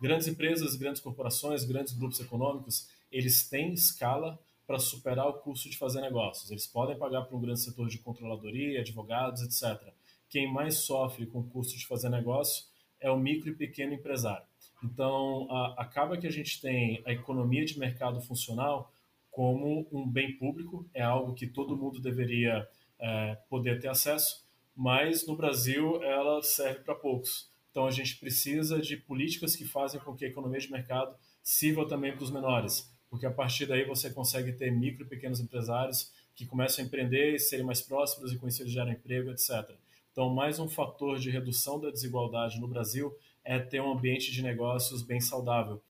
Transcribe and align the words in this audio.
Grandes 0.00 0.26
empresas, 0.28 0.76
grandes 0.76 1.02
corporações, 1.02 1.64
grandes 1.64 1.92
grupos 1.92 2.20
econômicos, 2.20 2.88
eles 3.12 3.48
têm 3.48 3.72
escala 3.72 4.38
para 4.66 4.78
superar 4.78 5.26
o 5.26 5.34
custo 5.34 5.68
de 5.68 5.76
fazer 5.76 6.00
negócios. 6.00 6.50
Eles 6.50 6.66
podem 6.66 6.96
pagar 6.96 7.22
para 7.22 7.36
um 7.36 7.40
grande 7.40 7.60
setor 7.60 7.88
de 7.88 7.98
controladoria, 7.98 8.80
advogados, 8.80 9.42
etc. 9.42 9.92
Quem 10.28 10.50
mais 10.50 10.76
sofre 10.76 11.26
com 11.26 11.40
o 11.40 11.50
custo 11.50 11.76
de 11.76 11.86
fazer 11.86 12.08
negócio 12.08 12.64
é 13.00 13.10
o 13.10 13.18
micro 13.18 13.50
e 13.50 13.54
pequeno 13.54 13.94
empresário. 13.94 14.46
Então, 14.82 15.50
a, 15.50 15.82
acaba 15.82 16.16
que 16.16 16.26
a 16.26 16.30
gente 16.30 16.60
tem 16.60 17.02
a 17.04 17.12
economia 17.12 17.64
de 17.64 17.78
mercado 17.78 18.20
funcional 18.20 18.92
como 19.30 19.86
um 19.92 20.08
bem 20.08 20.36
público, 20.36 20.88
é 20.94 21.02
algo 21.02 21.34
que 21.34 21.46
todo 21.46 21.76
mundo 21.76 22.00
deveria 22.00 22.66
é, 22.98 23.36
poder 23.48 23.80
ter 23.80 23.88
acesso, 23.88 24.44
mas 24.74 25.26
no 25.26 25.36
Brasil 25.36 26.02
ela 26.02 26.42
serve 26.42 26.80
para 26.80 26.94
poucos. 26.94 27.49
Então, 27.70 27.86
a 27.86 27.90
gente 27.90 28.16
precisa 28.16 28.80
de 28.80 28.96
políticas 28.96 29.54
que 29.54 29.64
fazem 29.64 30.00
com 30.00 30.14
que 30.14 30.24
a 30.24 30.28
economia 30.28 30.58
de 30.58 30.70
mercado 30.70 31.14
sirva 31.40 31.86
também 31.86 32.12
para 32.12 32.24
os 32.24 32.30
menores, 32.30 32.92
porque 33.08 33.24
a 33.24 33.30
partir 33.30 33.64
daí 33.64 33.84
você 33.84 34.10
consegue 34.10 34.52
ter 34.52 34.72
micro 34.72 35.04
e 35.04 35.08
pequenos 35.08 35.38
empresários 35.38 36.12
que 36.34 36.44
começam 36.44 36.84
a 36.84 36.86
empreender, 36.86 37.38
serem 37.38 37.64
mais 37.64 37.80
prósperos 37.80 38.32
e 38.32 38.38
com 38.38 38.48
isso 38.48 38.62
eles 38.62 38.72
geram 38.72 38.90
emprego, 38.90 39.30
etc. 39.30 39.70
Então, 40.10 40.28
mais 40.28 40.58
um 40.58 40.68
fator 40.68 41.18
de 41.18 41.30
redução 41.30 41.78
da 41.78 41.90
desigualdade 41.90 42.58
no 42.58 42.66
Brasil 42.66 43.16
é 43.44 43.58
ter 43.60 43.80
um 43.80 43.92
ambiente 43.92 44.32
de 44.32 44.42
negócios 44.42 45.02
bem 45.02 45.20
saudável. 45.20 45.80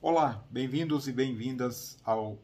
Olá, 0.00 0.46
bem-vindos 0.50 1.06
e 1.06 1.12
bem-vindas 1.12 1.98
ao 2.02 2.38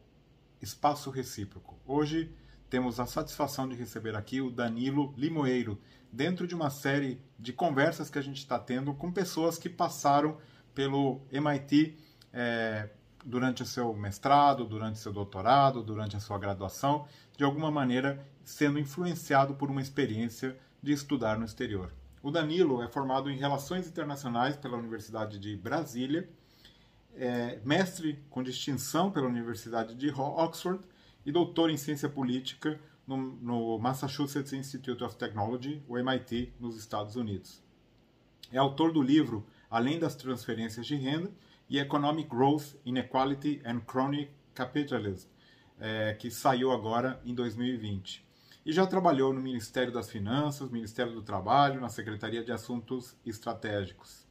Espaço 0.61 1.09
Recíproco. 1.09 1.79
Hoje 1.85 2.33
temos 2.69 2.99
a 2.99 3.05
satisfação 3.05 3.67
de 3.67 3.75
receber 3.75 4.15
aqui 4.15 4.41
o 4.41 4.51
Danilo 4.51 5.13
Limoeiro, 5.17 5.79
dentro 6.11 6.45
de 6.47 6.55
uma 6.55 6.69
série 6.69 7.21
de 7.39 7.53
conversas 7.53 8.09
que 8.09 8.19
a 8.19 8.21
gente 8.21 8.37
está 8.37 8.59
tendo 8.59 8.93
com 8.93 9.11
pessoas 9.11 9.57
que 9.57 9.69
passaram 9.69 10.37
pelo 10.73 11.21
MIT 11.31 11.97
é, 12.33 12.89
durante 13.25 13.63
o 13.63 13.65
seu 13.65 13.93
mestrado, 13.93 14.65
durante 14.65 14.95
o 14.95 14.99
seu 14.99 15.13
doutorado, 15.13 15.83
durante 15.83 16.15
a 16.15 16.19
sua 16.19 16.37
graduação, 16.37 17.07
de 17.37 17.43
alguma 17.43 17.71
maneira 17.71 18.25
sendo 18.43 18.79
influenciado 18.79 19.55
por 19.55 19.69
uma 19.69 19.81
experiência 19.81 20.57
de 20.81 20.91
estudar 20.91 21.37
no 21.37 21.45
exterior. 21.45 21.91
O 22.21 22.31
Danilo 22.31 22.81
é 22.81 22.87
formado 22.87 23.29
em 23.29 23.37
Relações 23.37 23.87
Internacionais 23.87 24.57
pela 24.57 24.77
Universidade 24.77 25.39
de 25.39 25.55
Brasília, 25.55 26.29
é 27.19 27.59
mestre 27.65 28.19
com 28.29 28.43
distinção 28.43 29.11
pela 29.11 29.27
Universidade 29.27 29.95
de 29.95 30.09
Oxford 30.11 30.83
e 31.25 31.31
doutor 31.31 31.69
em 31.69 31.77
Ciência 31.77 32.07
Política 32.07 32.79
no, 33.05 33.17
no 33.17 33.79
Massachusetts 33.79 34.53
Institute 34.53 35.03
of 35.03 35.15
Technology, 35.15 35.81
o 35.87 35.97
MIT, 35.97 36.53
nos 36.59 36.77
Estados 36.77 37.15
Unidos. 37.15 37.61
É 38.51 38.57
autor 38.57 38.91
do 38.91 39.01
livro 39.01 39.45
Além 39.69 39.99
das 39.99 40.15
Transferências 40.15 40.85
de 40.85 40.95
Renda, 40.95 41.29
e 41.69 41.79
Economic 41.79 42.29
Growth, 42.29 42.75
Inequality 42.85 43.61
and 43.65 43.81
Chronic 43.85 44.31
Capitalism, 44.53 45.27
é, 45.79 46.13
que 46.13 46.31
saiu 46.31 46.71
agora 46.71 47.21
em 47.25 47.33
2020. 47.33 48.25
E 48.65 48.71
já 48.71 48.85
trabalhou 48.85 49.33
no 49.33 49.41
Ministério 49.41 49.93
das 49.93 50.09
Finanças, 50.09 50.69
Ministério 50.69 51.13
do 51.13 51.21
Trabalho, 51.21 51.79
na 51.79 51.89
Secretaria 51.89 52.43
de 52.43 52.51
Assuntos 52.51 53.15
Estratégicos. 53.25 54.25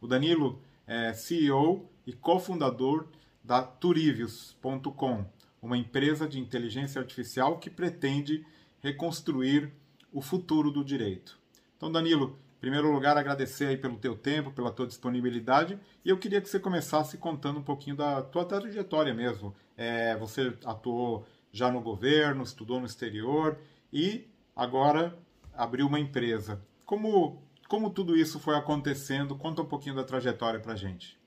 O 0.00 0.06
Danilo 0.06 0.62
é 0.86 1.12
CEO 1.12 1.90
e 2.06 2.12
cofundador 2.12 3.08
da 3.42 3.62
Turivius.com, 3.62 5.24
uma 5.60 5.76
empresa 5.76 6.28
de 6.28 6.38
inteligência 6.38 7.00
artificial 7.00 7.58
que 7.58 7.70
pretende 7.70 8.44
reconstruir 8.80 9.72
o 10.12 10.20
futuro 10.20 10.70
do 10.70 10.84
direito. 10.84 11.38
Então, 11.76 11.90
Danilo, 11.90 12.38
primeiro 12.60 12.92
lugar, 12.92 13.16
agradecer 13.16 13.66
aí 13.66 13.76
pelo 13.76 13.96
teu 13.96 14.16
tempo, 14.16 14.52
pela 14.52 14.70
tua 14.70 14.86
disponibilidade, 14.86 15.78
e 16.04 16.10
eu 16.10 16.18
queria 16.18 16.40
que 16.40 16.48
você 16.48 16.60
começasse 16.60 17.16
contando 17.16 17.58
um 17.58 17.62
pouquinho 17.62 17.96
da 17.96 18.22
tua 18.22 18.44
trajetória 18.44 19.14
mesmo. 19.14 19.54
É, 19.76 20.16
você 20.16 20.56
atuou 20.64 21.26
já 21.50 21.70
no 21.70 21.80
governo, 21.80 22.42
estudou 22.42 22.80
no 22.80 22.86
exterior 22.86 23.58
e 23.92 24.28
agora 24.54 25.18
abriu 25.54 25.86
uma 25.86 26.00
empresa. 26.00 26.62
Como, 26.84 27.42
como 27.68 27.90
tudo 27.90 28.16
isso 28.16 28.38
foi 28.38 28.56
acontecendo? 28.56 29.36
Conta 29.36 29.62
um 29.62 29.66
pouquinho 29.66 29.94
da 29.94 30.04
trajetória 30.04 30.60
para 30.60 30.74
gente. 30.74 31.21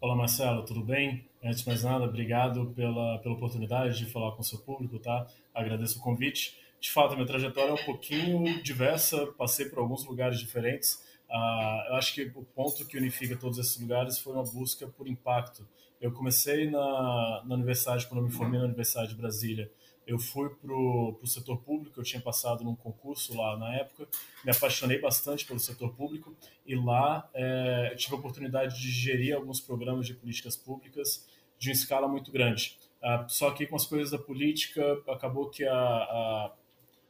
Olá, 0.00 0.14
Marcelo, 0.14 0.64
tudo 0.64 0.84
bem? 0.84 1.24
Antes 1.42 1.60
de 1.60 1.66
mais 1.66 1.82
nada, 1.82 2.04
obrigado 2.04 2.72
pela, 2.74 3.18
pela 3.18 3.34
oportunidade 3.34 3.98
de 3.98 4.06
falar 4.06 4.32
com 4.32 4.42
o 4.42 4.44
seu 4.44 4.58
público, 4.58 4.98
tá? 4.98 5.26
Agradeço 5.54 5.98
o 5.98 6.02
convite 6.02 6.54
de 6.80 6.90
fato, 6.90 7.14
minha 7.14 7.26
trajetória 7.26 7.70
é 7.70 7.74
um 7.74 7.84
pouquinho 7.84 8.62
diversa, 8.62 9.26
passei 9.38 9.66
por 9.66 9.78
alguns 9.78 10.04
lugares 10.04 10.38
diferentes. 10.38 11.02
Uh, 11.28 11.88
eu 11.88 11.94
acho 11.96 12.14
que 12.14 12.30
o 12.34 12.44
ponto 12.54 12.86
que 12.86 12.96
unifica 12.96 13.36
todos 13.36 13.58
esses 13.58 13.80
lugares 13.80 14.18
foi 14.18 14.32
uma 14.34 14.44
busca 14.44 14.86
por 14.86 15.08
impacto. 15.08 15.66
Eu 16.00 16.12
comecei 16.12 16.70
na, 16.70 17.42
na 17.44 17.54
universidade, 17.54 18.06
quando 18.06 18.20
eu 18.20 18.26
me 18.26 18.30
formei 18.30 18.60
na 18.60 18.66
Universidade 18.66 19.08
de 19.08 19.14
Brasília, 19.16 19.70
eu 20.06 20.18
fui 20.18 20.48
para 20.50 20.72
o 20.72 21.26
setor 21.26 21.58
público, 21.58 21.98
eu 21.98 22.04
tinha 22.04 22.22
passado 22.22 22.62
num 22.62 22.76
concurso 22.76 23.36
lá 23.36 23.56
na 23.56 23.74
época, 23.74 24.06
me 24.44 24.52
apaixonei 24.52 25.00
bastante 25.00 25.44
pelo 25.44 25.58
setor 25.58 25.92
público 25.94 26.36
e 26.64 26.76
lá 26.76 27.28
é, 27.34 27.94
tive 27.96 28.14
a 28.14 28.18
oportunidade 28.18 28.80
de 28.80 28.90
gerir 28.90 29.34
alguns 29.34 29.60
programas 29.60 30.06
de 30.06 30.14
políticas 30.14 30.56
públicas 30.56 31.26
de 31.58 31.70
uma 31.70 31.74
escala 31.74 32.06
muito 32.06 32.30
grande. 32.30 32.78
Uh, 33.02 33.28
só 33.28 33.50
que 33.50 33.66
com 33.66 33.76
as 33.76 33.86
coisas 33.86 34.10
da 34.10 34.18
política, 34.18 35.02
acabou 35.08 35.48
que 35.48 35.64
a, 35.64 35.74
a 35.74 36.52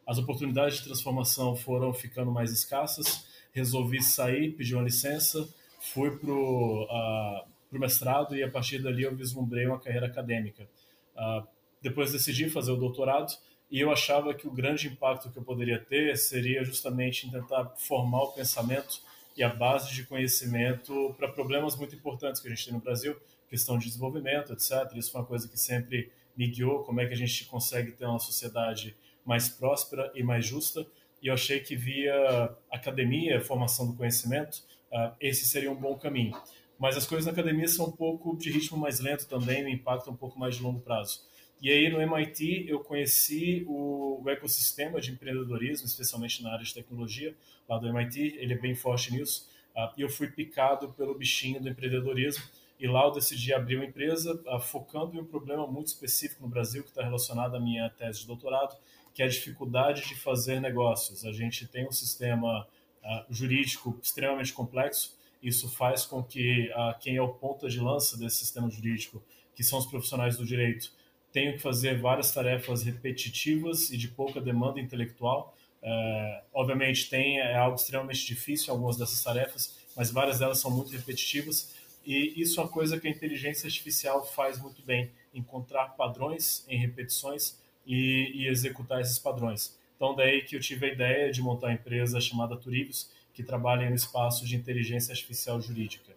as 0.06 0.18
oportunidades 0.18 0.78
de 0.78 0.84
transformação 0.84 1.56
foram 1.56 1.92
ficando 1.92 2.30
mais 2.30 2.52
escassas, 2.52 3.26
resolvi 3.52 4.00
sair, 4.00 4.52
pedir 4.52 4.76
uma 4.76 4.84
licença, 4.84 5.48
fui 5.80 6.16
para 6.16 6.30
o 6.30 6.84
uh, 6.84 7.78
mestrado 7.78 8.36
e 8.36 8.42
a 8.42 8.48
partir 8.48 8.78
dali 8.78 9.02
eu 9.02 9.14
vislumbrei 9.16 9.66
uma 9.66 9.80
carreira 9.80 10.06
acadêmica. 10.06 10.68
Uh, 11.16 11.46
depois 11.88 12.10
decidi 12.10 12.50
fazer 12.50 12.72
o 12.72 12.76
doutorado 12.76 13.32
e 13.70 13.80
eu 13.80 13.92
achava 13.92 14.34
que 14.34 14.48
o 14.48 14.50
grande 14.50 14.88
impacto 14.88 15.30
que 15.30 15.38
eu 15.38 15.42
poderia 15.42 15.78
ter 15.78 16.16
seria 16.16 16.64
justamente 16.64 17.30
tentar 17.30 17.74
formar 17.76 18.24
o 18.24 18.32
pensamento 18.32 19.00
e 19.36 19.42
a 19.44 19.48
base 19.48 19.94
de 19.94 20.02
conhecimento 20.04 21.14
para 21.16 21.28
problemas 21.28 21.76
muito 21.76 21.94
importantes 21.94 22.40
que 22.40 22.48
a 22.48 22.50
gente 22.50 22.64
tem 22.64 22.74
no 22.74 22.80
Brasil, 22.80 23.16
questão 23.48 23.78
de 23.78 23.86
desenvolvimento, 23.86 24.52
etc. 24.52 24.96
Isso 24.96 25.12
foi 25.12 25.20
uma 25.20 25.26
coisa 25.28 25.46
que 25.46 25.56
sempre 25.56 26.10
me 26.36 26.48
guiou, 26.48 26.82
como 26.82 27.00
é 27.00 27.06
que 27.06 27.12
a 27.12 27.16
gente 27.16 27.44
consegue 27.44 27.92
ter 27.92 28.04
uma 28.04 28.18
sociedade 28.18 28.96
mais 29.24 29.48
próspera 29.48 30.10
e 30.12 30.24
mais 30.24 30.44
justa. 30.44 30.84
E 31.22 31.28
eu 31.28 31.34
achei 31.34 31.60
que 31.60 31.76
via 31.76 32.52
academia, 32.70 33.40
formação 33.40 33.86
do 33.86 33.94
conhecimento, 33.94 34.56
uh, 34.92 35.12
esse 35.20 35.46
seria 35.46 35.70
um 35.70 35.76
bom 35.76 35.96
caminho. 35.96 36.36
Mas 36.78 36.96
as 36.96 37.06
coisas 37.06 37.26
na 37.26 37.32
academia 37.32 37.68
são 37.68 37.86
um 37.86 37.92
pouco 37.92 38.36
de 38.36 38.50
ritmo 38.50 38.76
mais 38.76 38.98
lento 38.98 39.26
também, 39.28 39.64
o 39.64 39.68
impacto 39.68 40.10
é 40.10 40.12
um 40.12 40.16
pouco 40.16 40.38
mais 40.38 40.56
de 40.56 40.62
longo 40.62 40.80
prazo. 40.80 41.20
E 41.60 41.70
aí 41.70 41.88
no 41.88 42.00
MIT 42.00 42.66
eu 42.68 42.80
conheci 42.80 43.64
o, 43.66 44.22
o, 44.22 44.30
ecossistema 44.30 45.00
de 45.00 45.10
empreendedorismo, 45.10 45.86
especialmente 45.86 46.42
na 46.42 46.52
área 46.52 46.64
de 46.64 46.74
tecnologia, 46.74 47.34
lá 47.68 47.78
do 47.78 47.88
MIT, 47.88 48.36
ele 48.38 48.54
é 48.54 48.58
bem 48.58 48.74
forte 48.74 49.12
nisso, 49.12 49.48
uh, 49.74 49.90
e 49.96 50.02
eu 50.02 50.08
fui 50.08 50.28
picado 50.28 50.92
pelo 50.92 51.14
bichinho 51.14 51.60
do 51.60 51.68
empreendedorismo, 51.68 52.44
e 52.78 52.86
lá 52.86 53.04
eu 53.04 53.10
decidi 53.10 53.54
abrir 53.54 53.76
uma 53.76 53.86
empresa 53.86 54.38
uh, 54.46 54.60
focando 54.60 55.16
em 55.16 55.20
um 55.20 55.24
problema 55.24 55.66
muito 55.66 55.86
específico 55.86 56.42
no 56.42 56.48
Brasil, 56.48 56.82
que 56.82 56.90
está 56.90 57.02
relacionado 57.02 57.56
à 57.56 57.60
minha 57.60 57.88
tese 57.88 58.20
de 58.20 58.26
doutorado, 58.26 58.76
que 59.14 59.22
é 59.22 59.24
a 59.24 59.28
dificuldade 59.28 60.06
de 60.06 60.14
fazer 60.14 60.60
negócios. 60.60 61.24
A 61.24 61.32
gente 61.32 61.66
tem 61.66 61.88
um 61.88 61.92
sistema 61.92 62.68
uh, 63.02 63.32
jurídico 63.32 63.98
extremamente 64.02 64.52
complexo. 64.52 65.16
Isso 65.42 65.70
faz 65.70 66.04
com 66.04 66.22
que 66.22 66.70
quem 66.98 67.16
é 67.16 67.22
o 67.22 67.28
ponta 67.28 67.68
de 67.68 67.78
lança 67.78 68.18
desse 68.18 68.36
sistema 68.36 68.68
jurídico, 68.68 69.22
que 69.54 69.62
são 69.62 69.78
os 69.78 69.86
profissionais 69.86 70.36
do 70.36 70.44
direito, 70.44 70.92
tenham 71.36 71.52
que 71.52 71.58
fazer 71.58 72.00
várias 72.00 72.32
tarefas 72.32 72.82
repetitivas 72.82 73.90
e 73.90 73.98
de 73.98 74.08
pouca 74.08 74.40
demanda 74.40 74.80
intelectual. 74.80 75.54
Uh, 75.82 76.42
obviamente, 76.54 77.10
tem 77.10 77.38
é 77.38 77.54
algo 77.54 77.76
extremamente 77.76 78.24
difícil 78.24 78.72
algumas 78.72 78.96
dessas 78.96 79.22
tarefas, 79.22 79.76
mas 79.94 80.10
várias 80.10 80.38
delas 80.38 80.58
são 80.58 80.70
muito 80.70 80.90
repetitivas. 80.92 81.76
E 82.06 82.40
isso 82.40 82.58
é 82.58 82.62
uma 82.62 82.70
coisa 82.70 82.98
que 82.98 83.06
a 83.06 83.10
inteligência 83.10 83.66
artificial 83.66 84.24
faz 84.24 84.58
muito 84.58 84.80
bem: 84.80 85.10
encontrar 85.34 85.88
padrões 85.88 86.64
em 86.68 86.78
repetições 86.78 87.60
e, 87.86 88.32
e, 88.34 88.48
executar 88.48 89.02
esses 89.02 89.18
padrões. 89.18 89.78
Então, 89.94 90.16
daí 90.16 90.40
que 90.40 90.56
eu 90.56 90.60
tive 90.60 90.86
a 90.86 90.92
ideia 90.94 91.30
de 91.30 91.42
montar 91.42 91.68
a 91.68 91.74
empresa 91.74 92.18
chamada 92.18 92.56
Turivos, 92.56 93.10
que 93.34 93.42
trabalha 93.42 93.90
no 93.90 93.94
espaço 93.94 94.46
de 94.46 94.56
inteligência 94.56 95.12
artificial 95.12 95.60
jurídica. 95.60 96.14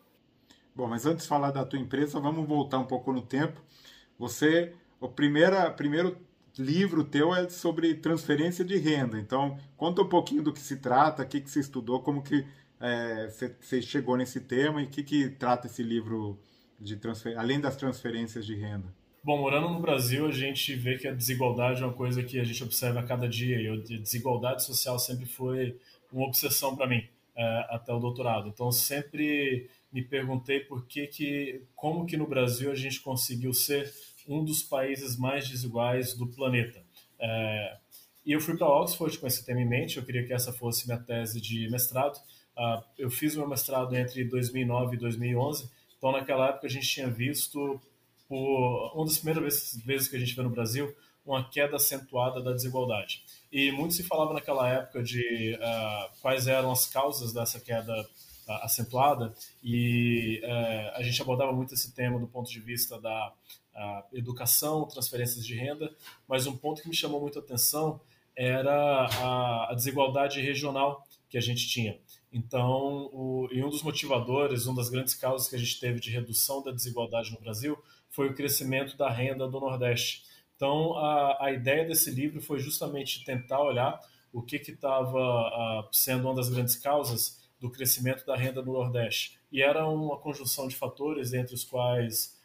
Bom, 0.73 0.87
mas 0.87 1.05
antes 1.05 1.23
de 1.23 1.29
falar 1.29 1.51
da 1.51 1.65
tua 1.65 1.77
empresa, 1.77 2.21
vamos 2.21 2.47
voltar 2.47 2.79
um 2.79 2.85
pouco 2.85 3.11
no 3.11 3.21
tempo. 3.21 3.61
Você, 4.17 4.73
o 4.99 5.07
primeira, 5.07 5.71
primeiro 5.71 6.17
livro 6.57 7.03
teu 7.03 7.33
é 7.33 7.49
sobre 7.49 7.95
transferência 7.95 8.65
de 8.65 8.77
renda. 8.77 9.19
Então, 9.19 9.57
conta 9.77 10.01
um 10.01 10.09
pouquinho 10.09 10.43
do 10.43 10.53
que 10.53 10.59
se 10.59 10.77
trata, 10.77 11.23
o 11.23 11.27
que, 11.27 11.41
que 11.41 11.49
você 11.49 11.59
estudou, 11.59 12.01
como 12.01 12.21
que 12.21 12.45
é, 12.79 13.27
você, 13.27 13.55
você 13.59 13.81
chegou 13.81 14.17
nesse 14.17 14.41
tema 14.41 14.81
e 14.81 14.85
o 14.85 14.89
que, 14.89 15.03
que 15.03 15.29
trata 15.29 15.67
esse 15.67 15.83
livro 15.83 16.39
de 16.79 16.95
transfer... 16.95 17.37
além 17.37 17.59
das 17.59 17.75
transferências 17.75 18.45
de 18.45 18.55
renda. 18.55 18.93
Bom, 19.21 19.37
morando 19.37 19.69
no 19.69 19.81
Brasil, 19.81 20.25
a 20.25 20.31
gente 20.31 20.73
vê 20.75 20.97
que 20.97 21.07
a 21.07 21.13
desigualdade 21.13 21.83
é 21.83 21.85
uma 21.85 21.93
coisa 21.93 22.23
que 22.23 22.39
a 22.39 22.43
gente 22.43 22.63
observa 22.63 23.01
a 23.01 23.03
cada 23.03 23.27
dia. 23.27 23.59
E 23.59 23.67
a 23.67 23.75
desigualdade 23.97 24.63
social 24.63 24.97
sempre 24.97 25.25
foi 25.25 25.77
uma 26.11 26.25
obsessão 26.25 26.75
para 26.75 26.87
mim, 26.87 27.05
é, 27.35 27.65
até 27.69 27.93
o 27.93 27.99
doutorado. 27.99 28.47
Então, 28.47 28.71
sempre 28.71 29.69
me 29.91 30.01
perguntei 30.01 30.61
por 30.61 30.85
que, 30.85 31.07
que, 31.07 31.61
como 31.75 32.05
que 32.05 32.15
no 32.15 32.27
Brasil 32.27 32.71
a 32.71 32.75
gente 32.75 33.01
conseguiu 33.01 33.53
ser 33.53 33.91
um 34.29 34.45
dos 34.45 34.61
países 34.61 35.17
mais 35.17 35.49
desiguais 35.49 36.13
do 36.13 36.27
planeta. 36.27 36.81
É, 37.19 37.77
e 38.25 38.31
eu 38.31 38.39
fui 38.39 38.55
para 38.55 38.67
Oxford 38.67 39.17
com 39.17 39.25
esse 39.25 39.43
tema 39.43 39.59
em 39.59 39.67
mente. 39.67 39.97
Eu 39.97 40.05
queria 40.05 40.25
que 40.25 40.31
essa 40.31 40.53
fosse 40.53 40.85
minha 40.85 40.99
tese 40.99 41.41
de 41.41 41.67
mestrado. 41.69 42.15
Uh, 42.55 42.83
eu 42.97 43.09
fiz 43.09 43.35
meu 43.35 43.47
mestrado 43.47 43.95
entre 43.95 44.23
2009 44.23 44.95
e 44.95 44.99
2011. 44.99 45.69
Então, 45.97 46.11
naquela 46.11 46.49
época, 46.49 46.67
a 46.67 46.69
gente 46.69 46.87
tinha 46.87 47.09
visto 47.09 47.81
por 48.27 48.91
uma 48.93 49.05
das 49.05 49.17
primeiras 49.17 49.81
vezes 49.83 50.07
que 50.07 50.15
a 50.15 50.19
gente 50.19 50.35
vê 50.35 50.43
no 50.43 50.49
Brasil, 50.51 50.95
uma 51.25 51.49
queda 51.49 51.77
acentuada 51.77 52.41
da 52.41 52.51
desigualdade. 52.51 53.23
E 53.51 53.71
muito 53.71 53.95
se 53.95 54.03
falava 54.03 54.33
naquela 54.33 54.69
época 54.69 55.01
de 55.01 55.55
uh, 55.55 56.21
quais 56.21 56.47
eram 56.47 56.71
as 56.71 56.85
causas 56.85 57.33
dessa 57.33 57.59
queda 57.59 57.99
uh, 58.01 58.51
acentuada, 58.61 59.33
e 59.63 60.39
uh, 60.43 60.97
a 60.97 61.03
gente 61.03 61.19
abordava 61.21 61.51
muito 61.51 61.73
esse 61.73 61.93
tema 61.93 62.19
do 62.19 62.27
ponto 62.27 62.49
de 62.51 62.59
vista 62.59 62.99
da 62.99 63.33
educação, 64.13 64.85
transferências 64.87 65.45
de 65.45 65.55
renda, 65.55 65.93
mas 66.27 66.47
um 66.47 66.55
ponto 66.55 66.81
que 66.81 66.89
me 66.89 66.95
chamou 66.95 67.21
muito 67.21 67.39
a 67.39 67.41
atenção 67.41 68.01
era 68.35 69.05
a, 69.05 69.71
a 69.71 69.73
desigualdade 69.73 70.41
regional 70.41 71.03
que 71.29 71.37
a 71.37 71.41
gente 71.41 71.67
tinha. 71.67 71.99
Então, 72.31 73.09
o, 73.11 73.47
e 73.51 73.63
um 73.63 73.69
dos 73.69 73.83
motivadores, 73.83 74.65
uma 74.65 74.77
das 74.77 74.89
grandes 74.89 75.13
causas 75.13 75.47
que 75.47 75.55
a 75.55 75.59
gente 75.59 75.79
teve 75.79 75.99
de 75.99 76.09
redução 76.09 76.63
da 76.63 76.71
desigualdade 76.71 77.31
no 77.31 77.39
Brasil 77.39 77.77
foi 78.09 78.29
o 78.29 78.33
crescimento 78.33 78.97
da 78.97 79.09
renda 79.09 79.47
do 79.47 79.59
Nordeste. 79.59 80.23
Então, 80.55 80.97
a, 80.97 81.45
a 81.45 81.51
ideia 81.51 81.85
desse 81.85 82.11
livro 82.11 82.41
foi 82.41 82.59
justamente 82.59 83.23
tentar 83.23 83.61
olhar 83.61 83.99
o 84.31 84.41
que 84.41 84.57
estava 84.57 85.87
sendo 85.91 86.25
uma 86.25 86.35
das 86.35 86.49
grandes 86.49 86.75
causas 86.75 87.39
do 87.59 87.69
crescimento 87.69 88.25
da 88.25 88.35
renda 88.35 88.61
no 88.61 88.73
Nordeste. 88.73 89.39
E 89.51 89.61
era 89.61 89.87
uma 89.87 90.17
conjunção 90.17 90.67
de 90.67 90.75
fatores, 90.75 91.33
entre 91.33 91.53
os 91.53 91.63
quais 91.63 92.38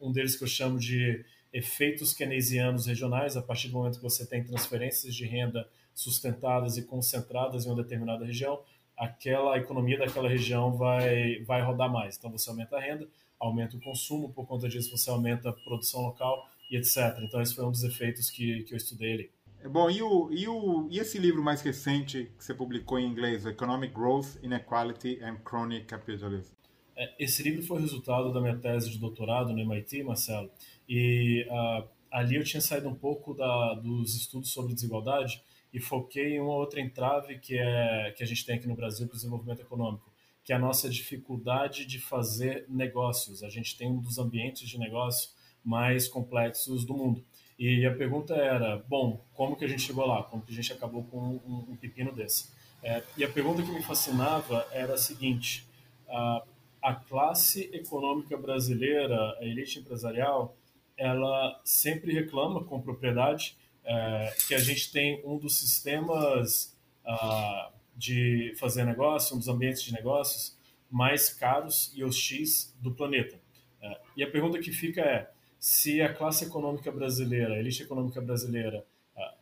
um 0.00 0.12
deles 0.12 0.36
que 0.36 0.44
eu 0.44 0.48
chamo 0.48 0.78
de 0.78 1.24
efeitos 1.52 2.12
keynesianos 2.12 2.86
regionais, 2.86 3.36
a 3.36 3.42
partir 3.42 3.68
do 3.68 3.74
momento 3.74 3.96
que 3.96 4.02
você 4.02 4.26
tem 4.26 4.44
transferências 4.44 5.14
de 5.14 5.26
renda 5.26 5.68
sustentadas 5.94 6.76
e 6.76 6.82
concentradas 6.82 7.64
em 7.64 7.70
uma 7.70 7.82
determinada 7.82 8.24
região, 8.24 8.60
aquela 8.96 9.56
economia 9.56 9.98
daquela 9.98 10.28
região 10.28 10.76
vai, 10.76 11.42
vai 11.44 11.62
rodar 11.62 11.90
mais. 11.90 12.16
Então, 12.16 12.30
você 12.30 12.50
aumenta 12.50 12.76
a 12.76 12.80
renda, 12.80 13.08
aumenta 13.38 13.76
o 13.76 13.80
consumo, 13.80 14.32
por 14.32 14.46
conta 14.46 14.68
disso 14.68 14.96
você 14.96 15.10
aumenta 15.10 15.50
a 15.50 15.52
produção 15.52 16.02
local 16.02 16.48
e 16.70 16.76
etc. 16.76 17.18
Então 17.22 17.40
esse 17.40 17.54
foi 17.54 17.64
um 17.64 17.70
dos 17.70 17.84
efeitos 17.84 18.30
que, 18.30 18.64
que 18.64 18.74
eu 18.74 18.76
estudei 18.76 19.12
ali. 19.12 19.30
É 19.60 19.68
bom, 19.68 19.90
e, 19.90 20.02
o, 20.02 20.30
e, 20.32 20.46
o, 20.46 20.88
e 20.90 20.98
esse 20.98 21.18
livro 21.18 21.42
mais 21.42 21.60
recente 21.62 22.30
que 22.38 22.44
você 22.44 22.54
publicou 22.54 22.98
em 22.98 23.06
inglês, 23.06 23.44
Economic 23.44 23.92
Growth, 23.92 24.36
Inequality 24.42 25.20
and 25.22 25.38
Chronic 25.44 25.86
Capitalism? 25.86 26.52
É, 26.98 27.14
esse 27.16 27.44
livro 27.44 27.62
foi 27.62 27.80
resultado 27.80 28.32
da 28.32 28.40
minha 28.40 28.56
tese 28.56 28.90
de 28.90 28.98
doutorado 28.98 29.52
no 29.52 29.60
MIT, 29.60 30.02
Marcelo, 30.02 30.50
e 30.88 31.46
uh, 31.48 31.88
ali 32.10 32.34
eu 32.34 32.42
tinha 32.42 32.60
saído 32.60 32.88
um 32.88 32.94
pouco 32.94 33.32
da, 33.34 33.74
dos 33.74 34.16
estudos 34.16 34.50
sobre 34.50 34.74
desigualdade 34.74 35.40
e 35.72 35.78
foquei 35.78 36.34
em 36.34 36.40
uma 36.40 36.54
outra 36.54 36.80
entrave 36.80 37.38
que, 37.38 37.56
é, 37.56 38.12
que 38.16 38.24
a 38.24 38.26
gente 38.26 38.44
tem 38.44 38.56
aqui 38.56 38.66
no 38.66 38.74
Brasil 38.74 39.06
para 39.06 39.14
o 39.14 39.16
desenvolvimento 39.16 39.60
econômico, 39.60 40.10
que 40.42 40.52
é 40.52 40.56
a 40.56 40.58
nossa 40.58 40.90
dificuldade 40.90 41.86
de 41.86 42.00
fazer 42.00 42.64
negócios. 42.68 43.44
A 43.44 43.48
gente 43.48 43.78
tem 43.78 43.88
um 43.88 44.00
dos 44.00 44.18
ambientes 44.18 44.68
de 44.68 44.76
negócio 44.76 45.30
mais 45.64 46.08
complexos 46.08 46.84
do 46.84 46.94
mundo. 46.94 47.24
E 47.56 47.86
a 47.86 47.94
pergunta 47.94 48.34
era, 48.34 48.76
bom, 48.88 49.24
como 49.34 49.54
que 49.54 49.64
a 49.64 49.68
gente 49.68 49.82
chegou 49.82 50.06
lá? 50.06 50.22
Como 50.24 50.42
que 50.42 50.50
a 50.50 50.54
gente 50.54 50.72
acabou 50.72 51.04
com 51.04 51.18
um, 51.18 51.72
um 51.72 51.76
pepino 51.76 52.12
desse? 52.12 52.50
É, 52.82 53.04
e 53.16 53.22
a 53.22 53.28
pergunta 53.28 53.62
que 53.62 53.70
me 53.70 53.82
fascinava 53.82 54.66
era 54.72 54.94
a 54.94 54.98
seguinte: 54.98 55.66
a, 56.08 56.42
a 56.82 56.94
classe 56.94 57.70
econômica 57.72 58.36
brasileira, 58.36 59.36
a 59.38 59.44
elite 59.44 59.78
empresarial, 59.78 60.56
ela 60.96 61.60
sempre 61.64 62.12
reclama 62.12 62.64
com 62.64 62.80
propriedade 62.80 63.56
é, 63.84 64.34
que 64.46 64.54
a 64.54 64.58
gente 64.58 64.92
tem 64.92 65.22
um 65.24 65.38
dos 65.38 65.58
sistemas 65.58 66.76
ah, 67.04 67.70
de 67.96 68.54
fazer 68.58 68.84
negócio, 68.84 69.34
um 69.34 69.38
dos 69.38 69.48
ambientes 69.48 69.82
de 69.82 69.92
negócios 69.92 70.56
mais 70.90 71.32
caros 71.32 71.92
e 71.94 72.04
hostis 72.04 72.74
do 72.80 72.92
planeta. 72.92 73.40
É, 73.80 74.00
e 74.16 74.22
a 74.22 74.30
pergunta 74.30 74.58
que 74.58 74.72
fica 74.72 75.00
é: 75.00 75.30
se 75.58 76.00
a 76.00 76.12
classe 76.12 76.44
econômica 76.44 76.90
brasileira, 76.90 77.54
a 77.54 77.58
elite 77.58 77.82
econômica 77.82 78.20
brasileira, 78.20 78.84
é, 79.16 79.34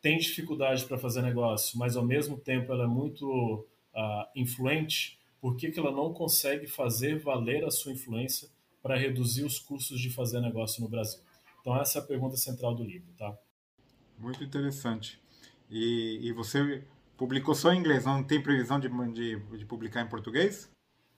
tem 0.00 0.18
dificuldade 0.18 0.84
para 0.84 0.98
fazer 0.98 1.22
negócio, 1.22 1.78
mas 1.78 1.96
ao 1.96 2.04
mesmo 2.04 2.36
tempo 2.36 2.72
ela 2.72 2.84
é 2.84 2.88
muito 2.88 3.66
uh, 3.94 4.26
influente, 4.34 5.18
por 5.42 5.56
que, 5.56 5.70
que 5.70 5.78
ela 5.78 5.92
não 5.92 6.14
consegue 6.14 6.66
fazer 6.66 7.18
valer 7.18 7.64
a 7.64 7.70
sua 7.70 7.92
influência 7.92 8.48
para 8.82 8.96
reduzir 8.96 9.44
os 9.44 9.58
custos 9.58 10.00
de 10.00 10.08
fazer 10.08 10.40
negócio 10.40 10.82
no 10.82 10.88
Brasil? 10.88 11.20
Então, 11.60 11.78
essa 11.78 11.98
é 11.98 12.02
a 12.02 12.04
pergunta 12.04 12.36
central 12.38 12.74
do 12.74 12.82
livro. 12.82 13.12
Tá? 13.18 13.36
Muito 14.18 14.42
interessante. 14.42 15.20
E, 15.68 16.20
e 16.22 16.32
você 16.32 16.82
Publicou 17.22 17.54
só 17.54 17.72
em 17.72 17.78
inglês, 17.78 18.04
não 18.04 18.24
tem 18.24 18.42
previsão 18.42 18.80
de, 18.80 18.88
de, 19.12 19.38
de 19.56 19.64
publicar 19.64 20.02
em 20.02 20.08
português? 20.08 20.68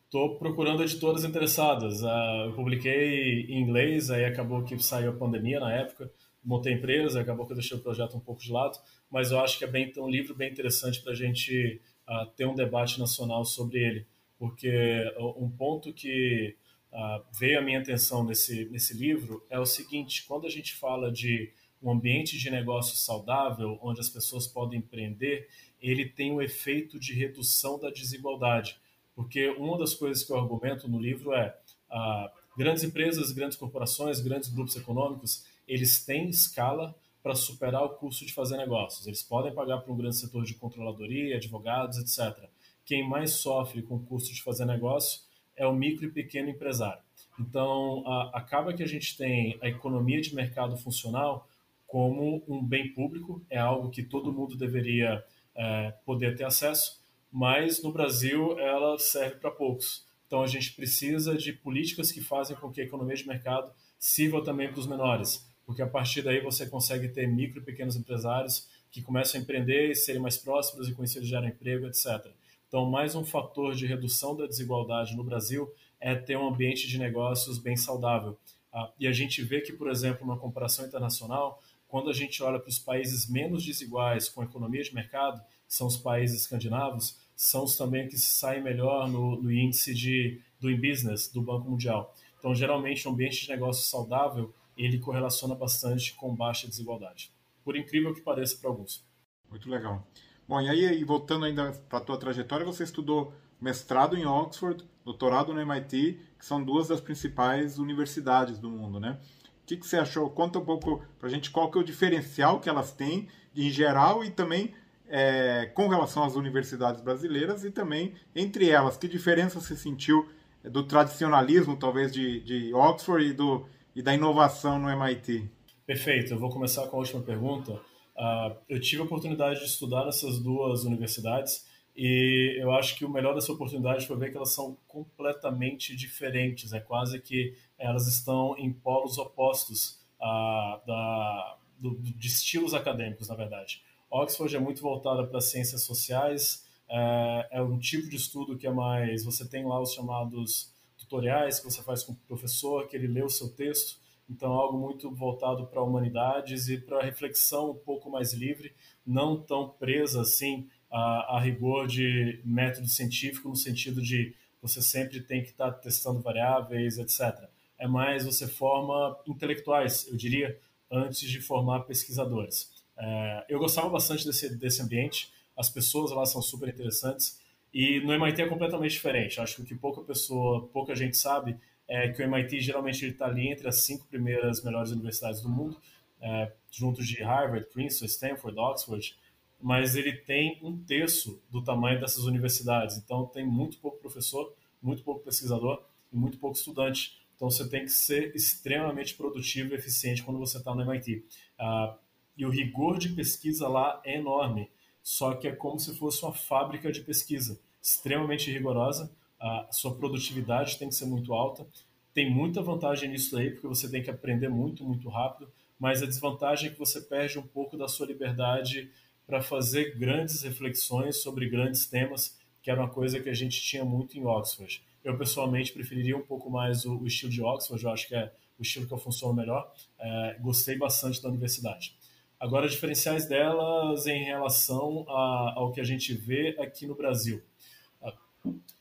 Estou 0.05 0.37
procurando 0.37 0.83
editoras 0.83 1.25
interessadas. 1.25 2.03
Uh, 2.03 2.49
eu 2.49 2.53
publiquei 2.53 3.47
em 3.49 3.63
inglês, 3.63 4.11
aí 4.11 4.27
acabou 4.27 4.63
que 4.63 4.79
saiu 4.79 5.13
a 5.13 5.15
pandemia 5.15 5.59
na 5.59 5.73
época, 5.73 6.13
montei 6.45 6.75
empresa, 6.75 7.23
acabou 7.23 7.47
que 7.47 7.53
eu 7.53 7.57
deixei 7.57 7.79
o 7.79 7.81
projeto 7.81 8.19
um 8.19 8.21
pouco 8.21 8.43
de 8.43 8.53
lado, 8.53 8.79
mas 9.11 9.31
eu 9.31 9.41
acho 9.41 9.59
que 9.59 9.65
é 9.65 9.67
bem, 9.67 9.91
um 9.97 10.11
livro 10.11 10.35
bem 10.35 10.53
interessante 10.53 11.01
para 11.01 11.13
a 11.13 11.17
gente 11.17 11.81
uh, 12.07 12.27
ter 12.37 12.47
um 12.47 12.55
debate 12.55 13.01
nacional 13.01 13.43
sobre 13.45 13.79
ele, 13.79 14.07
porque 14.39 15.05
um 15.37 15.49
ponto 15.49 15.93
que 15.93 16.57
uh, 16.93 17.25
veio 17.39 17.59
à 17.59 17.63
minha 17.63 17.81
atenção 17.81 18.25
nesse, 18.25 18.65
nesse 18.67 18.95
livro 18.95 19.45
é 19.49 19.59
o 19.59 19.67
seguinte: 19.67 20.25
quando 20.27 20.47
a 20.47 20.51
gente 20.51 20.75
fala 20.75 21.11
de 21.11 21.53
um 21.83 21.91
ambiente 21.91 22.39
de 22.39 22.51
negócio 22.51 22.97
saudável, 22.97 23.79
onde 23.83 24.01
as 24.01 24.09
pessoas 24.09 24.47
podem 24.47 24.79
empreender, 24.79 25.49
ele 25.81 26.09
tem 26.09 26.33
o 26.33 26.37
um 26.37 26.43
efeito 26.43 26.99
de 26.99 27.13
redução 27.13 27.79
da 27.79 27.91
desigualdade. 27.91 28.79
Porque 29.15 29.49
uma 29.51 29.79
das 29.79 29.95
coisas 29.95 30.25
que 30.25 30.33
eu 30.33 30.39
argumento 30.39 30.89
no 30.89 30.99
livro 30.99 31.35
é 31.35 31.55
ah, 31.91 32.33
grandes 32.57 32.83
empresas, 32.83 33.33
grandes 33.33 33.57
corporações, 33.57 34.19
grandes 34.21 34.49
grupos 34.49 34.75
econômicos, 34.77 35.45
eles 35.69 36.05
têm 36.05 36.29
escala 36.29 36.95
para 37.23 37.35
superar 37.35 37.85
o 37.85 37.91
custo 37.91 38.27
de 38.27 38.33
fazer 38.33 38.57
negócios. 38.57 39.07
Eles 39.07 39.23
podem 39.23 39.55
pagar 39.55 39.79
para 39.79 39.93
um 39.93 39.97
grande 39.97 40.17
setor 40.17 40.45
de 40.45 40.55
controladoria, 40.55 41.37
advogados, 41.37 41.99
etc. 41.99 42.49
Quem 42.85 43.09
mais 43.09 43.33
sofre 43.33 43.83
com 43.83 43.97
o 43.97 44.05
custo 44.05 44.33
de 44.33 44.43
fazer 44.43 44.65
negócio 44.65 45.23
é 45.57 45.67
o 45.67 45.73
micro 45.73 46.07
e 46.07 46.11
pequeno 46.11 46.51
empresário. 46.51 47.03
Então, 47.39 48.05
acaba 48.33 48.73
que 48.73 48.83
a 48.83 48.87
gente 48.87 49.17
tem 49.17 49.59
a 49.61 49.69
economia 49.69 50.21
de 50.21 50.35
mercado 50.35 50.77
funcional 50.77 51.49
como 51.87 52.43
um 52.49 52.63
bem 52.63 52.93
público, 52.93 53.45
é 53.49 53.59
algo 53.59 53.91
que 53.91 54.03
todo 54.03 54.33
mundo 54.33 54.57
deveria 54.57 55.25
é, 55.55 55.93
poder 56.05 56.37
ter 56.37 56.45
acesso, 56.45 57.01
mas 57.31 57.83
no 57.83 57.93
Brasil 57.93 58.59
ela 58.59 58.99
serve 58.99 59.37
para 59.37 59.51
poucos. 59.51 60.05
Então 60.27 60.43
a 60.43 60.47
gente 60.47 60.73
precisa 60.73 61.37
de 61.37 61.53
políticas 61.53 62.11
que 62.11 62.21
fazem 62.21 62.57
com 62.57 62.71
que 62.71 62.81
a 62.81 62.85
economia 62.85 63.15
de 63.15 63.27
mercado 63.27 63.73
sirva 63.99 64.43
também 64.43 64.69
para 64.69 64.81
os 64.81 64.87
menores, 64.87 65.49
porque 65.65 65.83
a 65.83 65.87
partir 65.87 66.23
daí 66.23 66.41
você 66.41 66.67
consegue 66.67 67.09
ter 67.09 67.29
micro 67.29 67.61
e 67.61 67.65
pequenos 67.65 67.97
empresários 67.97 68.69
que 68.91 69.03
começam 69.03 69.41
a 69.41 69.43
empreender 69.43 69.91
e 69.91 69.95
serem 69.95 70.21
mais 70.21 70.37
prósperos 70.37 70.89
e 70.89 70.95
com 70.95 71.05
isso 71.05 71.19
eles 71.19 71.29
geram 71.29 71.47
emprego, 71.47 71.87
etc. 71.87 72.27
Então, 72.75 72.87
mais 72.87 73.15
um 73.15 73.25
fator 73.25 73.73
de 73.73 73.87
redução 73.87 74.35
da 74.35 74.49
desigualdade 74.49 75.15
no 75.15 75.23
Brasil 75.23 75.73
é 76.01 76.13
ter 76.17 76.37
um 76.37 76.49
ambiente 76.49 76.89
de 76.89 76.99
negócios 76.99 77.57
bem 77.57 77.77
saudável. 77.77 78.37
Ah, 78.73 78.91
e 78.99 79.07
a 79.07 79.13
gente 79.13 79.41
vê 79.43 79.61
que, 79.61 79.73
por 79.73 79.89
exemplo, 79.89 80.27
numa 80.27 80.37
comparação 80.37 80.85
internacional, 80.85 81.63
quando 81.87 82.11
a 82.11 82.13
gente 82.13 82.43
olha 82.43 82.59
para 82.59 82.69
os 82.69 82.81
países 82.81 83.31
menos 83.31 83.65
desiguais 83.65 84.29
com 84.29 84.43
economia 84.43 84.83
de 84.83 84.93
mercado, 84.93 85.41
que 85.69 85.73
são 85.73 85.87
os 85.87 85.97
países 85.97 86.41
escandinavos, 86.41 87.17
são 87.37 87.63
os 87.63 87.77
também 87.77 88.09
que 88.09 88.19
saem 88.19 88.61
melhor 88.61 89.09
no, 89.09 89.41
no 89.41 89.53
índice 89.53 89.95
de 89.95 90.41
doing 90.59 90.81
business 90.81 91.29
do 91.29 91.41
Banco 91.41 91.71
Mundial. 91.71 92.13
Então, 92.41 92.57
geralmente, 92.57 93.07
um 93.07 93.13
ambiente 93.13 93.43
de 93.43 93.51
negócio 93.51 93.85
saudável 93.85 94.53
ele 94.77 94.99
correlaciona 94.99 95.55
bastante 95.55 96.13
com 96.15 96.35
baixa 96.35 96.67
desigualdade. 96.67 97.31
Por 97.63 97.77
incrível 97.77 98.13
que 98.13 98.21
pareça 98.21 98.59
para 98.59 98.69
alguns. 98.69 99.07
Muito 99.49 99.71
legal. 99.71 100.05
Bom, 100.47 100.61
e 100.61 100.69
aí, 100.69 101.05
voltando 101.05 101.47
ainda 101.47 101.73
para 101.89 101.99
a 101.99 102.03
tua 102.03 102.19
trajetória, 102.19 102.67
você 102.67 102.85
estudou 102.85 103.33
mestrado 103.61 104.17
em 104.17 104.27
Oxford, 104.27 104.85
doutorado 105.05 105.55
no 105.55 105.61
MIT, 105.61 106.21
que 106.39 106.45
são 106.45 106.63
duas 106.63 106.89
das 106.89 107.01
principais 107.01 107.79
universidades 107.79 108.59
do 108.59 108.69
mundo, 108.69 109.01
né? 109.01 109.19
O 109.63 109.67
que, 109.67 109.79
que 109.79 109.87
você 109.87 109.97
achou? 109.97 110.29
Conta 110.29 110.59
um 110.59 110.65
pouco 110.65 111.03
para 111.19 111.29
a 111.29 111.31
gente 111.31 111.51
qual 111.51 111.71
que 111.71 111.79
é 111.79 111.81
o 111.81 111.85
diferencial 111.85 112.61
que 112.61 112.69
elas 112.69 112.93
têm 112.93 113.29
em 113.57 113.71
geral 113.71 114.23
e 114.23 114.31
também 114.31 114.75
é, 115.09 115.71
com 115.75 115.89
relação 115.89 116.25
às 116.25 116.35
universidades 116.35 117.01
brasileiras 117.01 117.65
e 117.65 117.71
também 117.71 118.13
entre 118.37 118.69
elas. 118.69 118.99
Que 118.99 119.09
diferença 119.09 119.59
você 119.59 119.75
sentiu 119.75 120.29
do 120.63 120.83
tradicionalismo, 120.83 121.77
talvez, 121.77 122.13
de, 122.13 122.41
de 122.41 122.75
Oxford 122.75 123.25
e 123.27 123.33
do, 123.33 123.67
e 123.97 124.03
da 124.03 124.13
inovação 124.13 124.79
no 124.79 124.91
MIT? 124.91 125.51
Perfeito. 125.87 126.35
Eu 126.35 126.39
vou 126.39 126.51
começar 126.51 126.87
com 126.89 126.97
a 126.97 127.01
última 127.01 127.23
pergunta. 127.23 127.81
Uh, 128.17 128.57
eu 128.69 128.81
tive 128.81 129.03
a 129.03 129.05
oportunidade 129.05 129.61
de 129.61 129.67
estudar 129.67 130.05
nessas 130.05 130.39
duas 130.39 130.85
universidades 130.85 131.67
e 131.97 132.57
eu 132.59 132.73
acho 132.73 132.97
que 132.97 133.05
o 133.05 133.09
melhor 133.09 133.35
dessa 133.35 133.53
oportunidade 133.53 134.07
foi 134.07 134.17
ver 134.17 134.31
que 134.31 134.37
elas 134.37 134.53
são 134.53 134.77
completamente 134.87 135.95
diferentes. 135.95 136.73
É 136.73 136.81
quase 136.81 137.21
que 137.21 137.55
elas 137.79 138.07
estão 138.07 138.57
em 138.59 138.73
polos 138.73 139.19
opostos 139.19 140.01
uh, 140.21 140.85
da, 140.87 141.57
do, 141.79 141.97
de 141.99 142.27
estilos 142.27 142.75
acadêmicos, 142.75 143.29
na 143.29 143.35
verdade. 143.35 143.83
Oxford 144.11 144.55
é 144.55 144.61
muito 144.61 144.81
voltada 144.81 145.27
para 145.27 145.41
ciências 145.41 145.83
sociais, 145.83 146.65
é, 146.89 147.49
é, 147.53 147.63
um 147.63 147.79
tipo 147.79 148.09
de 148.09 148.17
estudo 148.17 148.57
que 148.57 148.67
é 148.67 148.71
mais. 148.71 149.25
Você 149.25 149.49
tem 149.49 149.65
lá 149.65 149.81
os 149.81 149.93
chamados 149.93 150.73
tutoriais 150.97 151.59
que 151.59 151.65
você 151.65 151.83
faz 151.83 152.05
com 152.05 152.13
o 152.13 152.17
professor, 152.29 152.87
que 152.87 152.97
ele 152.97 153.09
lê 153.09 153.23
o 153.23 153.29
seu 153.29 153.49
texto, 153.49 153.99
então 154.29 154.53
é 154.53 154.57
algo 154.57 154.79
muito 154.79 155.11
voltado 155.11 155.67
para 155.67 155.83
humanidades 155.83 156.69
e 156.69 156.79
para 156.79 157.03
reflexão 157.03 157.71
um 157.71 157.75
pouco 157.75 158.11
mais 158.11 158.33
livre, 158.33 158.75
não 159.07 159.41
tão 159.41 159.69
presa 159.69 160.23
assim 160.23 160.69
a, 160.91 161.37
a, 161.37 161.41
rigor 161.41 161.87
de 161.87 162.41
método 162.45 162.87
científico, 162.87 163.49
no 163.49 163.57
sentido 163.57 164.01
de 164.01 164.35
você 164.63 164.81
sempre 164.81 165.21
tem 165.21 165.43
que 165.43 165.51
estar 165.51 165.73
tá 165.73 165.79
testando 165.79 166.21
variáveis, 166.21 166.99
etc. 166.99 167.49
É 167.79 167.87
mais 167.87 168.25
você 168.25 168.47
forma 168.47 169.19
intelectuais, 169.27 170.07
eu 170.09 170.17
diria, 170.17 170.59
antes 170.91 171.29
de 171.29 171.41
formar 171.41 171.81
pesquisadores. 171.81 172.73
É, 172.97 173.45
eu 173.49 173.59
gostava 173.59 173.89
bastante 173.89 174.25
desse, 174.25 174.57
desse 174.57 174.81
ambiente, 174.81 175.33
as 175.57 175.69
pessoas 175.69 176.13
lá 176.13 176.25
são 176.25 176.41
super 176.41 176.69
interessantes, 176.69 177.43
e 177.73 177.99
no 178.01 178.13
MIT 178.13 178.41
é 178.41 178.49
completamente 178.49 178.93
diferente. 178.93 179.41
Acho 179.41 179.57
que 179.57 179.63
o 179.63 179.65
que 179.65 179.75
pouca 179.75 180.01
pessoa, 180.03 180.69
pouca 180.69 180.95
gente 180.95 181.17
sabe 181.17 181.59
é 181.89 182.09
que 182.09 182.23
o 182.23 182.25
MIT 182.25 182.61
geralmente 182.61 183.07
está 183.07 183.27
ali 183.27 183.49
entre 183.49 183.69
as 183.69 183.81
cinco 183.81 184.07
primeiras 184.07 184.63
melhores 184.63 184.91
universidades 184.91 185.41
do 185.43 185.49
mundo, 185.49 185.77
é, 186.21 186.53
junto 186.71 187.03
de 187.03 187.23
Harvard, 187.23 187.67
Princeton, 187.71 188.07
Stanford, 188.07 188.59
Oxford, 188.59 189.17
mas 189.61 189.95
ele 189.97 190.13
tem 190.13 190.59
um 190.63 190.77
terço 190.77 191.43
do 191.51 191.63
tamanho 191.63 192.01
dessas 192.01 192.25
universidades. 192.25 192.97
Então 192.99 193.27
tem 193.27 193.47
muito 193.47 193.79
pouco 193.79 193.99
professor, 193.99 194.55
muito 194.83 195.03
pouco 195.03 195.25
pesquisador 195.25 195.83
e 196.13 196.17
muito 196.17 196.39
pouco 196.39 196.57
estudante. 196.57 197.19
Então 197.35 197.51
você 197.51 197.69
tem 197.69 197.85
que 197.85 197.91
ser 197.91 198.35
extremamente 198.35 199.15
produtivo 199.15 199.73
e 199.73 199.77
eficiente 199.77 200.23
quando 200.23 200.39
você 200.39 200.59
está 200.59 200.75
no 200.75 200.83
MIT. 200.83 201.25
Ah, 201.59 201.97
e 202.37 202.45
o 202.45 202.51
rigor 202.51 202.99
de 202.99 203.11
pesquisa 203.11 203.69
lá 203.69 204.01
é 204.05 204.17
enorme, 204.17 204.71
só 205.03 205.35
que 205.35 205.47
é 205.47 205.53
como 205.53 205.79
se 205.79 205.95
fosse 205.97 206.23
uma 206.23 206.33
fábrica 206.33 206.91
de 206.91 207.01
pesquisa, 207.01 207.61
extremamente 207.81 208.51
rigorosa. 208.51 209.15
A 209.45 209.69
sua 209.73 209.95
produtividade 209.95 210.79
tem 210.79 210.89
que 210.89 210.95
ser 210.95 211.05
muito 211.05 211.35
alta. 211.35 211.67
Tem 212.15 212.31
muita 212.31 212.63
vantagem 212.63 213.11
nisso 213.11 213.37
aí, 213.37 213.51
porque 213.51 213.67
você 213.67 213.91
tem 213.91 214.03
que 214.03 214.09
aprender 214.09 214.49
muito, 214.49 214.83
muito 214.83 215.07
rápido, 215.11 215.53
mas 215.79 216.03
a 216.03 216.07
desvantagem 216.07 216.71
é 216.71 216.73
que 216.73 216.79
você 216.79 216.99
perde 216.99 217.39
um 217.39 217.47
pouco 217.47 217.77
da 217.77 217.87
sua 217.87 218.07
liberdade 218.07 218.91
para 219.27 219.43
fazer 219.43 219.99
grandes 219.99 220.43
reflexões 220.43 221.23
sobre 221.23 221.47
grandes 221.47 221.85
temas, 221.85 222.39
que 222.63 222.71
era 222.71 222.81
uma 222.81 222.89
coisa 222.89 223.21
que 223.21 223.29
a 223.29 223.35
gente 223.35 223.61
tinha 223.61 223.85
muito 223.85 224.19
em 224.19 224.25
Oxford. 224.25 224.83
Eu, 225.05 225.19
pessoalmente, 225.19 225.73
preferiria 225.73 226.17
um 226.17 226.23
pouco 226.23 226.49
mais 226.49 226.87
o, 226.87 226.97
o 226.97 227.07
estilo 227.07 227.31
de 227.31 227.43
Oxford, 227.43 227.85
eu 227.85 227.91
acho 227.91 228.09
que 228.09 228.15
é 228.15 228.33
o 228.59 228.63
estilo 228.63 228.87
que 228.87 228.95
eu 228.95 228.99
funciono 228.99 229.35
melhor. 229.35 229.71
É, 229.99 230.39
gostei 230.41 230.79
bastante 230.79 231.21
da 231.21 231.29
universidade. 231.29 231.95
Agora, 232.41 232.67
diferenciais 232.67 233.27
delas 233.27 234.07
em 234.07 234.25
relação 234.25 235.05
a, 235.07 235.53
ao 235.57 235.71
que 235.71 235.83
a 235.83 235.85
gente 235.85 236.15
vê 236.15 236.57
aqui 236.59 236.87
no 236.87 236.95
Brasil. 236.95 237.43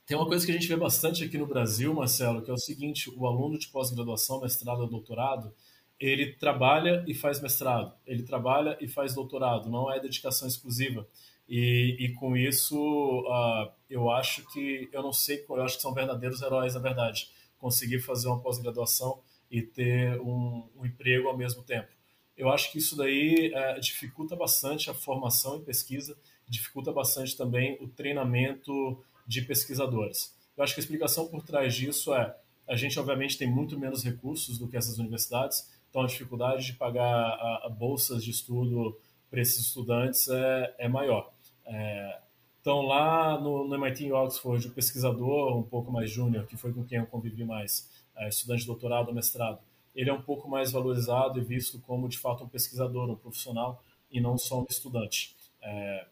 Tem 0.06 0.18
uma 0.18 0.26
coisa 0.28 0.46
que 0.46 0.52
a 0.52 0.56
gente 0.56 0.68
vê 0.68 0.76
bastante 0.76 1.24
aqui 1.24 1.38
no 1.38 1.48
Brasil, 1.48 1.94
Marcelo, 1.94 2.42
que 2.42 2.52
é 2.52 2.54
o 2.54 2.58
seguinte: 2.58 3.10
o 3.16 3.26
aluno 3.26 3.58
de 3.58 3.68
pós-graduação, 3.70 4.42
mestrado 4.42 4.82
ou 4.82 4.88
doutorado, 4.88 5.54
ele 6.00 6.34
trabalha 6.34 7.04
e 7.08 7.14
faz 7.14 7.42
mestrado, 7.42 7.96
ele 8.06 8.24
trabalha 8.24 8.78
e 8.82 8.88
faz 8.88 9.14
doutorado, 9.14 9.70
não 9.70 9.90
é 9.92 10.00
dedicação 10.00 10.48
exclusiva. 10.48 11.08
E, 11.48 11.96
e 12.00 12.14
com 12.14 12.36
isso, 12.36 12.78
uh, 12.78 13.72
eu 13.90 14.10
acho 14.10 14.46
que, 14.52 14.90
eu 14.92 15.02
não 15.02 15.14
sei, 15.14 15.46
eu 15.48 15.62
acho 15.62 15.78
que 15.78 15.82
são 15.82 15.94
verdadeiros 15.94 16.42
heróis, 16.42 16.74
na 16.74 16.82
verdade, 16.82 17.30
conseguir 17.58 18.00
fazer 18.00 18.28
uma 18.28 18.40
pós-graduação 18.40 19.22
e 19.50 19.62
ter 19.62 20.20
um, 20.20 20.68
um, 20.76 20.86
emprego 20.86 21.28
ao 21.30 21.38
mesmo 21.38 21.64
tempo. 21.64 21.90
Eu 22.36 22.50
acho 22.50 22.72
que 22.72 22.80
isso 22.80 22.98
daí 22.98 23.54
uh, 23.54 23.80
dificulta 23.80 24.36
bastante 24.36 24.90
a 24.90 24.94
formação 24.94 25.58
em 25.58 25.64
pesquisa, 25.64 26.18
dificulta 26.48 26.92
bastante 26.92 27.38
também 27.38 27.78
o 27.80 27.88
treinamento 27.88 29.02
de 29.26 29.42
pesquisadores. 29.42 30.36
Eu 30.56 30.64
acho 30.64 30.74
que 30.74 30.80
a 30.80 30.84
explicação 30.84 31.28
por 31.28 31.44
trás 31.44 31.74
disso 31.76 32.14
é 32.14 32.36
a 32.68 32.76
gente 32.76 32.98
obviamente 33.00 33.38
tem 33.38 33.50
muito 33.50 33.78
menos 33.78 34.04
recursos 34.04 34.58
do 34.58 34.68
que 34.68 34.78
essas 34.78 34.98
universidades, 34.98 35.70
então 35.90 36.02
a 36.02 36.08
dificuldade 36.08 36.66
de 36.66 36.74
pagar 36.74 37.04
a, 37.04 37.66
a 37.66 37.70
bolsas 37.70 38.24
de 38.24 38.32
estudo 38.32 38.98
para 39.30 39.42
esses 39.42 39.60
estudantes 39.60 40.28
é, 40.30 40.76
é 40.78 40.88
maior. 40.88 41.32
É, 41.66 42.20
então, 42.62 42.82
lá 42.84 43.38
no, 43.40 43.68
no 43.68 43.76
MIT 43.76 44.06
em 44.06 44.12
Oxford, 44.14 44.68
o 44.68 44.72
pesquisador 44.72 45.58
um 45.58 45.64
pouco 45.64 45.92
mais 45.92 46.10
júnior, 46.10 46.48
que 46.48 46.56
foi 46.56 46.72
com 46.72 46.84
quem 46.86 47.00
eu 47.00 47.06
convivi 47.06 47.44
mais, 47.44 47.90
é, 48.16 48.30
estudante 48.30 48.62
de 48.62 48.68
doutorado 48.68 49.10
ou 49.10 49.14
mestrado, 49.14 49.60
ele 49.94 50.10
é 50.10 50.14
um 50.14 50.22
pouco 50.22 50.48
mais 50.48 50.72
valorizado 50.72 51.40
e 51.40 51.44
visto 51.44 51.80
como, 51.82 52.08
de 52.08 52.18
fato, 52.18 52.44
um 52.44 52.48
pesquisador, 52.48 53.10
um 53.10 53.16
profissional, 53.16 53.84
e 54.10 54.22
não 54.22 54.38
só 54.38 54.62
um 54.62 54.66
estudante. 54.70 55.36
É, 55.62 56.06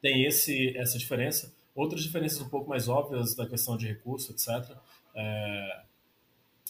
tem 0.00 0.24
esse, 0.24 0.76
essa 0.76 0.96
diferença. 0.96 1.52
Outras 1.74 2.02
diferenças 2.02 2.40
um 2.40 2.48
pouco 2.48 2.68
mais 2.68 2.88
óbvias 2.88 3.34
da 3.34 3.46
questão 3.46 3.76
de 3.76 3.86
recurso, 3.86 4.32
etc. 4.32 4.76
É, 5.14 5.82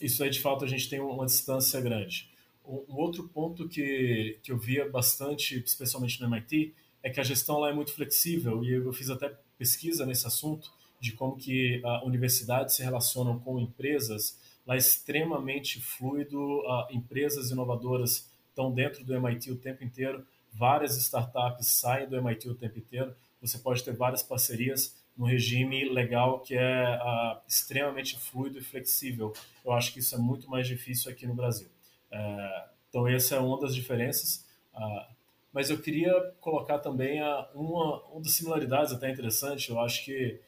isso 0.00 0.22
aí, 0.22 0.30
de 0.30 0.40
fato, 0.40 0.64
a 0.64 0.68
gente 0.68 0.88
tem 0.88 1.00
uma 1.00 1.26
distância 1.26 1.80
grande. 1.80 2.30
Um 2.66 2.96
outro 2.96 3.28
ponto 3.28 3.68
que, 3.68 4.38
que 4.42 4.50
eu 4.50 4.58
via 4.58 4.88
bastante, 4.88 5.58
especialmente 5.58 6.20
no 6.20 6.26
MIT, 6.26 6.74
é 7.02 7.10
que 7.10 7.20
a 7.20 7.22
gestão 7.22 7.58
lá 7.58 7.68
é 7.68 7.72
muito 7.74 7.92
flexível 7.92 8.64
e 8.64 8.72
eu 8.72 8.92
fiz 8.92 9.10
até 9.10 9.30
pesquisa 9.58 10.06
nesse 10.06 10.26
assunto 10.26 10.72
de 10.98 11.12
como 11.12 11.36
que 11.36 11.82
a 11.84 12.02
universidades 12.02 12.74
se 12.74 12.82
relacionam 12.82 13.38
com 13.38 13.60
empresas. 13.60 14.38
Lá 14.66 14.74
é 14.74 14.78
extremamente 14.78 15.78
fluido, 15.82 16.62
empresas 16.90 17.50
inovadoras 17.50 18.30
estão 18.48 18.72
dentro 18.72 19.04
do 19.04 19.14
MIT 19.14 19.50
o 19.50 19.56
tempo 19.56 19.84
inteiro, 19.84 20.26
várias 20.50 20.96
startups 20.96 21.66
saem 21.66 22.08
do 22.08 22.16
MIT 22.16 22.48
o 22.48 22.54
tempo 22.54 22.78
inteiro. 22.78 23.14
Você 23.46 23.58
pode 23.58 23.82
ter 23.82 23.92
várias 23.92 24.22
parcerias 24.22 24.96
num 25.16 25.26
regime 25.26 25.88
legal 25.88 26.40
que 26.40 26.54
é 26.54 26.96
uh, 26.96 27.40
extremamente 27.46 28.18
fluido 28.18 28.58
e 28.58 28.62
flexível. 28.62 29.32
Eu 29.64 29.72
acho 29.72 29.92
que 29.92 30.00
isso 30.00 30.14
é 30.14 30.18
muito 30.18 30.48
mais 30.50 30.66
difícil 30.66 31.10
aqui 31.10 31.26
no 31.26 31.34
Brasil. 31.34 31.68
Uh, 32.10 32.68
então, 32.88 33.08
essa 33.08 33.36
é 33.36 33.38
uma 33.40 33.60
das 33.60 33.74
diferenças. 33.74 34.44
Uh, 34.74 35.14
mas 35.52 35.70
eu 35.70 35.78
queria 35.78 36.12
colocar 36.40 36.78
também 36.78 37.20
a, 37.20 37.48
uma, 37.54 38.02
uma 38.04 38.20
das 38.20 38.32
similaridades 38.32 38.92
até 38.92 39.10
interessante. 39.10 39.70
Eu 39.70 39.80
acho 39.80 40.04
que 40.04 40.40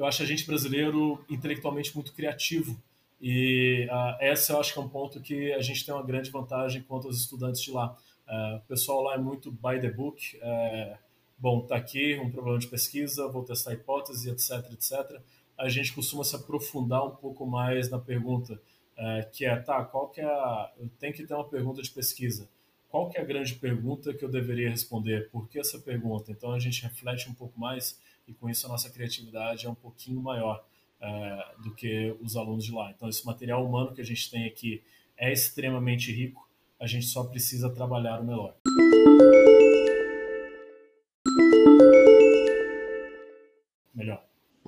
eu 0.00 0.06
acho 0.06 0.22
a 0.22 0.26
gente 0.26 0.46
brasileiro 0.46 1.22
intelectualmente 1.28 1.94
muito 1.94 2.14
criativo 2.14 2.74
e 3.20 3.86
uh, 3.90 4.16
essa 4.18 4.54
eu 4.54 4.60
acho 4.60 4.72
que 4.72 4.78
é 4.78 4.82
um 4.82 4.88
ponto 4.88 5.20
que 5.20 5.52
a 5.52 5.60
gente 5.60 5.84
tem 5.84 5.94
uma 5.94 6.02
grande 6.02 6.30
vantagem 6.30 6.82
quanto 6.82 7.06
aos 7.06 7.18
estudantes 7.18 7.60
de 7.60 7.70
lá. 7.70 7.94
Uh, 8.26 8.56
o 8.56 8.60
pessoal 8.60 9.02
lá 9.02 9.14
é 9.14 9.18
muito 9.18 9.52
by 9.52 9.78
the 9.78 9.90
book. 9.90 10.38
Uh, 10.38 10.96
bom, 11.40 11.62
tá 11.62 11.76
aqui 11.76 12.16
um 12.18 12.30
problema 12.30 12.58
de 12.58 12.68
pesquisa, 12.68 13.26
vou 13.28 13.42
testar 13.42 13.72
hipótese, 13.72 14.30
etc, 14.30 14.72
etc. 14.72 15.20
A 15.58 15.68
gente 15.68 15.92
costuma 15.92 16.22
se 16.22 16.36
aprofundar 16.36 17.04
um 17.04 17.16
pouco 17.16 17.46
mais 17.46 17.90
na 17.90 17.98
pergunta, 17.98 18.60
que 19.32 19.44
é, 19.46 19.56
tá, 19.56 19.82
qual 19.84 20.08
que 20.08 20.20
é 20.20 20.24
a... 20.24 20.70
Eu 20.78 20.88
tenho 20.98 21.12
que 21.12 21.26
ter 21.26 21.34
uma 21.34 21.48
pergunta 21.48 21.82
de 21.82 21.90
pesquisa 21.90 22.48
qual 22.90 23.08
que 23.08 23.16
é 23.16 23.20
a 23.20 23.24
grande 23.24 23.54
pergunta 23.54 24.12
que 24.12 24.24
eu 24.24 24.28
deveria 24.28 24.68
responder? 24.68 25.30
Por 25.30 25.48
que 25.48 25.60
essa 25.60 25.78
pergunta? 25.78 26.32
Então 26.32 26.52
a 26.52 26.58
gente 26.58 26.82
reflete 26.82 27.30
um 27.30 27.34
pouco 27.34 27.58
mais 27.58 27.98
e 28.26 28.34
com 28.34 28.50
isso 28.50 28.66
a 28.66 28.68
nossa 28.68 28.90
criatividade 28.90 29.64
é 29.64 29.70
um 29.70 29.74
pouquinho 29.76 30.20
maior 30.20 30.64
é, 31.00 31.44
do 31.62 31.72
que 31.72 32.14
os 32.20 32.36
alunos 32.36 32.64
de 32.64 32.72
lá. 32.72 32.90
Então 32.90 33.08
esse 33.08 33.24
material 33.24 33.64
humano 33.64 33.94
que 33.94 34.00
a 34.00 34.04
gente 34.04 34.28
tem 34.28 34.44
aqui 34.44 34.82
é 35.16 35.32
extremamente 35.32 36.10
rico, 36.10 36.48
a 36.80 36.86
gente 36.86 37.06
só 37.06 37.22
precisa 37.22 37.70
trabalhar 37.70 38.20
o 38.20 38.24
melhor. 38.24 38.56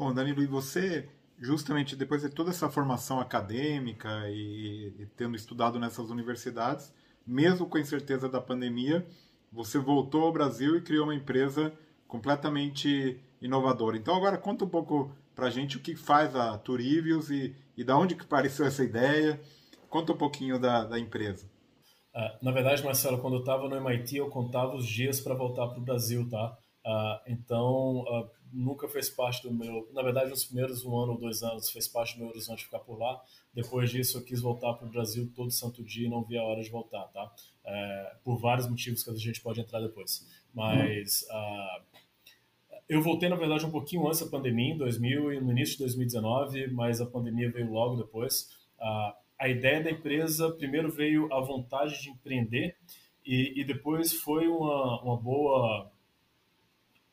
Bom, 0.02 0.12
Danilo, 0.12 0.42
e 0.42 0.48
você, 0.48 1.08
justamente 1.38 1.94
depois 1.94 2.22
de 2.22 2.28
toda 2.28 2.50
essa 2.50 2.68
formação 2.68 3.20
acadêmica 3.20 4.28
e, 4.28 4.92
e 4.98 5.06
tendo 5.16 5.36
estudado 5.36 5.78
nessas 5.78 6.10
universidades, 6.10 6.92
mesmo 7.24 7.68
com 7.68 7.78
a 7.78 7.80
incerteza 7.80 8.28
da 8.28 8.40
pandemia, 8.40 9.06
você 9.52 9.78
voltou 9.78 10.22
ao 10.22 10.32
Brasil 10.32 10.76
e 10.76 10.82
criou 10.82 11.04
uma 11.04 11.14
empresa 11.14 11.72
completamente 12.08 13.20
inovadora. 13.40 13.96
Então 13.96 14.16
agora 14.16 14.36
conta 14.36 14.64
um 14.64 14.68
pouco 14.68 15.14
para 15.36 15.46
a 15.46 15.50
gente 15.50 15.76
o 15.76 15.80
que 15.80 15.94
faz 15.94 16.34
a 16.34 16.58
Turivius 16.58 17.30
e, 17.30 17.54
e 17.76 17.84
da 17.84 17.96
onde 17.96 18.16
que 18.16 18.24
apareceu 18.24 18.66
essa 18.66 18.82
ideia. 18.82 19.40
Conta 19.88 20.14
um 20.14 20.18
pouquinho 20.18 20.58
da, 20.58 20.82
da 20.82 20.98
empresa. 20.98 21.48
Ah, 22.12 22.38
na 22.42 22.50
verdade, 22.50 22.84
Marcelo, 22.84 23.20
quando 23.20 23.34
eu 23.34 23.40
estava 23.40 23.68
no 23.68 23.76
MIT, 23.76 24.16
eu 24.16 24.28
contava 24.28 24.74
os 24.74 24.84
dias 24.84 25.20
para 25.20 25.36
voltar 25.36 25.68
para 25.68 25.78
o 25.78 25.84
Brasil, 25.84 26.28
tá? 26.28 26.58
Uh, 26.84 27.20
então, 27.28 28.00
uh, 28.00 28.28
nunca 28.52 28.88
fez 28.88 29.08
parte 29.08 29.42
do 29.42 29.54
meu. 29.54 29.88
Na 29.92 30.02
verdade, 30.02 30.30
nos 30.30 30.44
primeiros 30.44 30.84
um 30.84 30.96
ano 30.96 31.12
ou 31.12 31.18
dois 31.18 31.42
anos 31.42 31.70
fez 31.70 31.86
parte 31.86 32.14
do 32.14 32.20
meu 32.20 32.28
horizonte 32.28 32.64
ficar 32.64 32.80
por 32.80 32.98
lá. 32.98 33.22
Depois 33.54 33.90
disso, 33.90 34.18
eu 34.18 34.24
quis 34.24 34.40
voltar 34.40 34.74
para 34.74 34.86
o 34.86 34.90
Brasil 34.90 35.30
todo 35.34 35.50
santo 35.50 35.82
dia 35.82 36.06
e 36.06 36.10
não 36.10 36.22
vi 36.22 36.36
a 36.36 36.42
hora 36.42 36.62
de 36.62 36.70
voltar, 36.70 37.04
tá? 37.08 37.32
É, 37.64 38.16
por 38.24 38.38
vários 38.38 38.68
motivos 38.68 39.02
que 39.02 39.10
a 39.10 39.14
gente 39.14 39.40
pode 39.40 39.60
entrar 39.60 39.80
depois. 39.80 40.28
Mas 40.52 41.22
uh, 41.30 41.98
eu 42.88 43.00
voltei, 43.00 43.28
na 43.28 43.36
verdade, 43.36 43.64
um 43.64 43.70
pouquinho 43.70 44.06
antes 44.06 44.20
da 44.20 44.26
pandemia, 44.26 44.74
em 44.74 44.78
2000 44.78 45.34
e 45.34 45.40
no 45.40 45.52
início 45.52 45.74
de 45.74 45.84
2019, 45.84 46.72
mas 46.72 47.00
a 47.00 47.06
pandemia 47.06 47.50
veio 47.50 47.70
logo 47.70 47.96
depois. 47.96 48.48
a 49.38 49.48
ideia 49.48 49.82
da 49.82 49.90
empresa 49.90 50.50
primeiro 50.50 50.90
veio 50.90 51.32
a 51.32 51.40
vontade 51.40 52.02
de 52.02 52.10
empreender 52.10 52.76
e, 53.24 53.60
e 53.60 53.64
depois 53.64 54.12
foi 54.12 54.48
uma, 54.48 55.00
uma 55.02 55.16
boa 55.16 55.91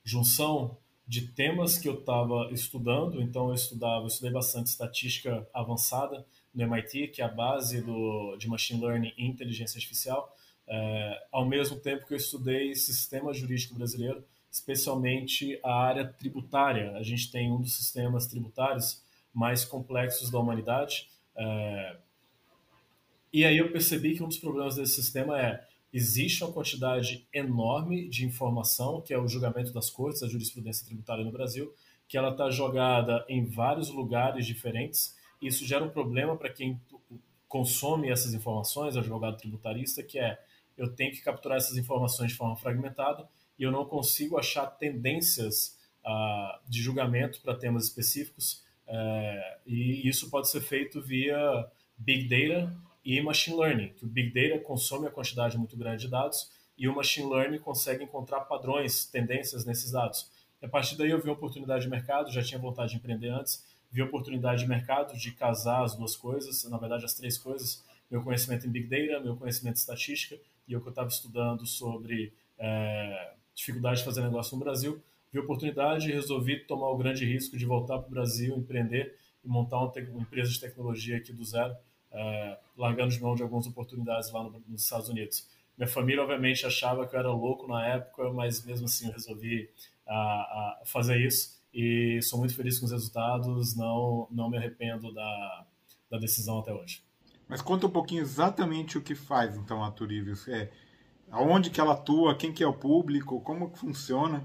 junção 0.10 0.76
de 1.08 1.28
temas 1.28 1.78
que 1.78 1.88
eu 1.88 2.00
estava 2.00 2.50
estudando. 2.52 3.22
Então, 3.22 3.50
eu 3.50 3.56
estudava, 3.56 4.04
eu 4.04 4.08
estudei 4.08 4.32
bastante 4.32 4.68
estatística 4.68 5.48
avançada 5.54 6.26
no 6.54 6.64
MIT, 6.64 7.10
que 7.10 7.22
é 7.22 7.26
a 7.26 7.28
base 7.28 7.82
do, 7.82 8.36
de 8.38 8.48
machine 8.48 8.82
learning 8.82 9.14
e 9.18 9.26
inteligência 9.26 9.78
artificial, 9.78 10.36
é, 10.68 11.28
ao 11.32 11.46
mesmo 11.46 11.78
tempo 11.80 12.06
que 12.06 12.14
eu 12.14 12.18
estudei 12.18 12.76
sistema 12.76 13.34
jurídico 13.34 13.76
brasileiro, 13.76 14.24
especialmente 14.52 15.60
a 15.64 15.74
área 15.74 16.06
tributária. 16.06 16.92
A 16.98 17.04
gente 17.04 17.32
tem 17.32 17.52
um 17.52 17.62
dos 17.62 17.76
sistemas 17.76 18.28
tributários 18.28 19.02
mais 19.34 19.64
complexos 19.64 20.30
da 20.30 20.40
humanidade. 20.40 21.08
É, 21.36 21.96
e 23.32 23.46
aí 23.46 23.58
eu 23.58 23.72
percebi 23.72 24.16
que 24.16 24.24
um 24.24 24.28
dos 24.28 24.40
problemas 24.40 24.76
desse 24.76 24.96
sistema 24.96 25.40
é 25.40 25.64
existe 25.92 26.44
uma 26.44 26.54
quantidade 26.54 27.28
enorme 27.34 28.08
de 28.08 28.26
informação, 28.26 29.02
que 29.02 29.14
é 29.14 29.18
o 29.18 29.28
julgamento 29.28 29.74
das 29.74 29.90
cortes, 29.90 30.24
a 30.24 30.28
jurisprudência 30.28 30.86
tributária 30.86 31.24
no 31.24 31.32
Brasil, 31.32 31.74
que 32.08 32.18
ela 32.18 32.32
está 32.32 32.50
jogada 32.50 33.26
em 33.28 33.46
vários 33.46 33.90
lugares 33.90 34.46
diferentes. 34.46 35.16
E 35.42 35.48
isso 35.48 35.66
gera 35.66 35.84
um 35.84 35.90
problema 35.90 36.36
para 36.36 36.50
quem 36.50 36.80
consome 37.48 38.10
essas 38.10 38.34
informações, 38.34 38.96
advogado 38.96 39.38
tributarista, 39.38 40.04
que 40.04 40.20
é 40.20 40.40
eu 40.78 40.94
tenho 40.96 41.12
que 41.12 41.22
capturar 41.22 41.58
essas 41.58 41.76
informações 41.78 42.32
de 42.32 42.38
forma 42.38 42.56
fragmentada 42.56 43.28
e 43.58 43.64
eu 43.64 43.72
não 43.72 43.84
consigo 43.84 44.38
achar 44.38 44.66
tendências 44.66 45.78
uh, 46.06 46.70
de 46.70 46.82
julgamento 46.82 47.42
para 47.42 47.54
temas 47.54 47.84
específicos. 47.84 48.64
Uh, 48.88 49.60
e 49.68 50.08
isso 50.08 50.30
pode 50.30 50.50
ser 50.50 50.62
feito 50.62 51.02
via 51.02 51.68
Big 51.98 52.30
Data 52.30 52.74
e 53.10 53.20
machine 53.24 53.58
learning, 53.58 53.90
que 53.94 54.06
o 54.06 54.08
big 54.08 54.32
data 54.32 54.64
consome 54.64 55.08
a 55.08 55.10
quantidade 55.10 55.58
muito 55.58 55.76
grande 55.76 56.04
de 56.04 56.12
dados 56.12 56.52
e 56.78 56.88
o 56.88 56.96
machine 56.96 57.28
learning 57.28 57.58
consegue 57.58 58.04
encontrar 58.04 58.42
padrões, 58.42 59.08
tendências 59.08 59.66
nesses 59.66 59.92
dados. 59.92 60.30
A 60.62 60.68
partir 60.68 60.96
daí 60.96 61.10
eu 61.10 61.20
vi 61.20 61.28
oportunidade 61.28 61.86
de 61.86 61.90
mercado, 61.90 62.32
já 62.32 62.44
tinha 62.44 62.60
vontade 62.60 62.92
de 62.92 62.98
empreender 62.98 63.30
antes, 63.30 63.66
vi 63.92 64.04
oportunidade 64.04 64.62
de 64.62 64.70
mercado 64.70 65.18
de 65.18 65.32
casar 65.32 65.84
as 65.84 65.96
duas 65.96 66.16
coisas, 66.16 66.64
na 66.66 66.78
verdade 66.78 67.04
as 67.04 67.16
três 67.16 67.36
coisas, 67.36 67.84
meu 68.12 68.22
conhecimento 68.22 68.68
em 68.68 68.70
big 68.70 68.86
data, 68.86 69.24
meu 69.24 69.36
conhecimento 69.36 69.78
em 69.78 69.80
estatística 69.80 70.38
e 70.68 70.76
o 70.76 70.80
que 70.80 70.88
eu 70.88 70.92
estava 70.92 71.08
estudando 71.08 71.66
sobre 71.66 72.32
é, 72.60 73.34
dificuldade 73.56 74.02
de 74.02 74.06
fazer 74.06 74.22
negócio 74.22 74.56
no 74.56 74.64
Brasil, 74.64 75.02
vi 75.34 75.40
oportunidade 75.40 76.10
e 76.10 76.14
resolvi 76.14 76.60
tomar 76.60 76.90
o 76.90 76.98
grande 76.98 77.26
risco 77.26 77.58
de 77.58 77.66
voltar 77.66 77.98
para 77.98 78.08
o 78.08 78.12
Brasil, 78.12 78.56
empreender 78.56 79.18
e 79.44 79.48
montar 79.48 79.80
uma, 79.80 79.92
uma 80.12 80.22
empresa 80.22 80.52
de 80.52 80.60
tecnologia 80.60 81.18
aqui 81.18 81.34
do 81.34 81.44
zero 81.44 81.76
é, 82.12 82.58
largando 82.78 83.12
de 83.12 83.22
mão 83.22 83.36
de 83.36 83.44
algumas 83.44 83.68
oportunidades 83.68 84.32
lá 84.32 84.44
no, 84.44 84.62
nos 84.68 84.84
Estados 84.84 85.10
Unidos. 85.10 85.48
Minha 85.78 85.88
família, 85.88 86.22
obviamente, 86.22 86.66
achava 86.66 87.08
que 87.08 87.16
eu 87.16 87.20
era 87.20 87.32
louco 87.32 87.68
na 87.68 87.86
época, 87.88 88.32
mas 88.34 88.66
mesmo 88.66 88.86
assim 88.86 89.08
eu 89.08 89.14
resolvi 89.14 89.70
a, 90.08 90.14
a 90.14 90.82
fazer 90.86 91.20
isso 91.22 91.60
e 91.74 92.20
sou 92.22 92.40
muito 92.40 92.56
feliz 92.56 92.80
com 92.80 92.86
os 92.86 92.92
resultados, 92.92 93.76
não, 93.76 94.28
não 94.32 94.50
me 94.50 94.58
arrependo 94.58 95.14
da, 95.14 95.66
da 96.10 96.18
decisão 96.18 96.60
até 96.60 96.74
hoje. 96.74 97.04
Mas 97.48 97.62
conta 97.62 97.88
um 97.88 97.92
pouquinho 97.92 98.22
exatamente 98.22 98.98
o 98.98 99.02
que 99.02 99.16
faz, 99.16 99.56
então, 99.56 99.84
a 99.84 99.92
Turivius. 99.92 100.48
É, 100.48 100.72
aonde 101.32 101.70
que 101.70 101.80
ela 101.80 101.94
atua, 101.94 102.36
quem 102.36 102.52
que 102.52 102.64
é 102.64 102.68
o 102.68 102.74
público, 102.74 103.42
como 103.42 103.72
que 103.72 103.80
funciona? 103.80 104.44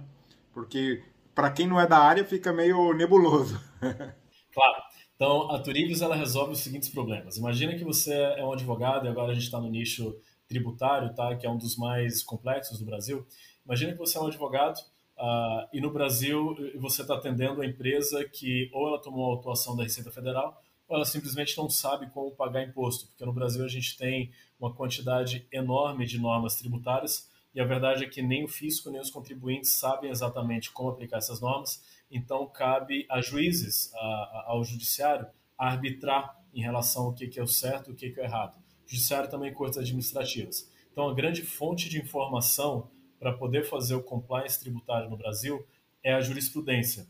Porque, 0.52 1.02
para 1.35 1.50
quem 1.50 1.66
não 1.66 1.80
é 1.80 1.87
da 1.87 1.99
área, 1.99 2.25
fica 2.25 2.52
meio 2.52 2.92
nebuloso. 2.94 3.61
claro. 4.53 4.84
Então, 5.16 5.50
a 5.50 5.61
Turibus 5.61 6.03
ela 6.03 6.16
resolve 6.16 6.53
os 6.53 6.59
seguintes 6.59 6.88
problemas. 6.88 7.37
Imagina 7.37 7.74
que 7.77 7.85
você 7.85 8.12
é 8.12 8.44
um 8.44 8.53
advogado 8.53 9.07
e 9.07 9.09
agora 9.09 9.31
a 9.31 9.35
gente 9.35 9.44
está 9.44 9.61
no 9.61 9.70
nicho 9.70 10.16
tributário, 10.48 11.14
tá? 11.14 11.37
que 11.37 11.46
é 11.46 11.50
um 11.50 11.57
dos 11.57 11.77
mais 11.77 12.22
complexos 12.22 12.79
do 12.79 12.85
Brasil. 12.85 13.27
Imagina 13.64 13.92
que 13.92 13.98
você 13.98 14.18
é 14.18 14.20
um 14.20 14.27
advogado 14.27 14.79
uh, 15.16 15.68
e 15.72 15.81
no 15.81 15.90
Brasil 15.90 16.57
você 16.77 17.03
está 17.03 17.14
atendendo 17.14 17.62
a 17.62 17.66
empresa 17.66 18.24
que 18.24 18.68
ou 18.72 18.88
ela 18.88 19.00
tomou 19.00 19.31
a 19.31 19.37
autuação 19.37 19.77
da 19.77 19.85
Receita 19.85 20.11
Federal 20.11 20.61
ou 20.87 20.96
ela 20.96 21.05
simplesmente 21.05 21.57
não 21.57 21.70
sabe 21.70 22.11
como 22.11 22.31
pagar 22.33 22.62
imposto, 22.62 23.07
porque 23.07 23.24
no 23.24 23.33
Brasil 23.33 23.64
a 23.64 23.68
gente 23.68 23.96
tem 23.96 24.31
uma 24.61 24.74
quantidade 24.74 25.46
enorme 25.50 26.05
de 26.05 26.18
normas 26.18 26.57
tributárias 26.57 27.31
e 27.55 27.61
a 27.61 27.64
verdade 27.64 28.05
é 28.05 28.09
que 28.09 28.20
nem 28.20 28.44
o 28.44 28.48
fisco 28.48 28.90
nem 28.90 29.00
os 29.00 29.11
contribuintes 29.11 29.70
sabem 29.70 30.11
exatamente 30.11 30.70
como 30.70 30.90
aplicar 30.90 31.18
essas 31.18 31.40
normas 31.40 31.83
então, 32.11 32.47
cabe 32.47 33.07
a 33.11 33.21
juízes, 33.21 33.93
a, 33.95 33.99
a, 33.99 34.45
ao 34.49 34.64
judiciário, 34.64 35.27
arbitrar 35.59 36.38
em 36.53 36.62
relação 36.62 37.07
ao 37.07 37.12
que, 37.12 37.29
que 37.29 37.40
é 37.40 37.43
o 37.43 37.47
certo 37.47 37.90
e 37.90 37.93
o 37.93 37.97
que, 37.97 38.11
que 38.11 38.21
é 38.21 38.23
o 38.23 38.27
errado. 38.27 38.57
O 38.87 38.90
judiciário 38.90 39.31
também 39.31 39.53
cortes 39.53 39.79
administrativas. 39.79 40.71
Então, 40.93 41.09
a 41.09 41.14
grande 41.14 41.43
fonte 41.43 41.88
de 41.88 42.01
informação 42.01 42.90
para 43.19 43.33
poder 43.33 43.64
fazer 43.64 43.95
o 43.95 44.03
compliance 44.03 44.61
tributário 44.61 45.11
no 45.11 45.17
Brasil 45.17 45.67
é 46.03 46.12
a 46.12 46.21
jurisprudência. 46.21 47.07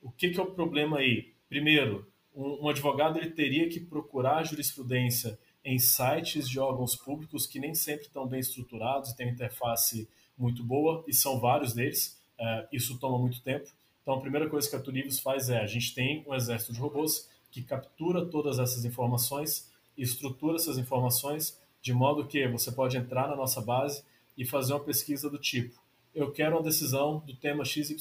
O 0.00 0.10
que, 0.10 0.30
que 0.30 0.38
é 0.38 0.42
o 0.42 0.52
problema 0.52 0.98
aí? 0.98 1.34
Primeiro, 1.48 2.06
um, 2.34 2.64
um 2.64 2.68
advogado 2.68 3.18
ele 3.18 3.30
teria 3.30 3.68
que 3.68 3.80
procurar 3.80 4.38
a 4.38 4.44
jurisprudência 4.44 5.38
em 5.64 5.78
sites 5.78 6.48
de 6.48 6.60
órgãos 6.60 6.94
públicos 6.94 7.46
que 7.46 7.58
nem 7.58 7.74
sempre 7.74 8.06
estão 8.06 8.26
bem 8.26 8.38
estruturados 8.38 9.12
têm 9.14 9.28
interface 9.28 10.08
muito 10.38 10.62
boa, 10.62 11.04
e 11.08 11.12
são 11.12 11.40
vários 11.40 11.72
deles. 11.72 12.20
Uh, 12.38 12.68
isso 12.70 12.98
toma 12.98 13.18
muito 13.18 13.42
tempo. 13.42 13.68
Então, 14.06 14.14
a 14.14 14.20
primeira 14.20 14.48
coisa 14.48 14.70
que 14.70 14.76
a 14.76 14.80
Tunivos 14.80 15.18
faz 15.18 15.50
é: 15.50 15.58
a 15.58 15.66
gente 15.66 15.92
tem 15.92 16.24
um 16.28 16.32
exército 16.32 16.72
de 16.72 16.78
robôs 16.78 17.28
que 17.50 17.60
captura 17.60 18.24
todas 18.24 18.60
essas 18.60 18.84
informações 18.84 19.68
e 19.98 20.02
estrutura 20.02 20.54
essas 20.54 20.78
informações 20.78 21.60
de 21.82 21.92
modo 21.92 22.24
que 22.24 22.46
você 22.46 22.70
pode 22.70 22.96
entrar 22.96 23.26
na 23.26 23.34
nossa 23.34 23.60
base 23.60 24.04
e 24.38 24.44
fazer 24.44 24.74
uma 24.74 24.84
pesquisa 24.84 25.28
do 25.28 25.38
tipo: 25.38 25.82
eu 26.14 26.30
quero 26.30 26.54
uma 26.54 26.62
decisão 26.62 27.18
do 27.26 27.34
tema 27.34 27.64
XYZ 27.64 27.96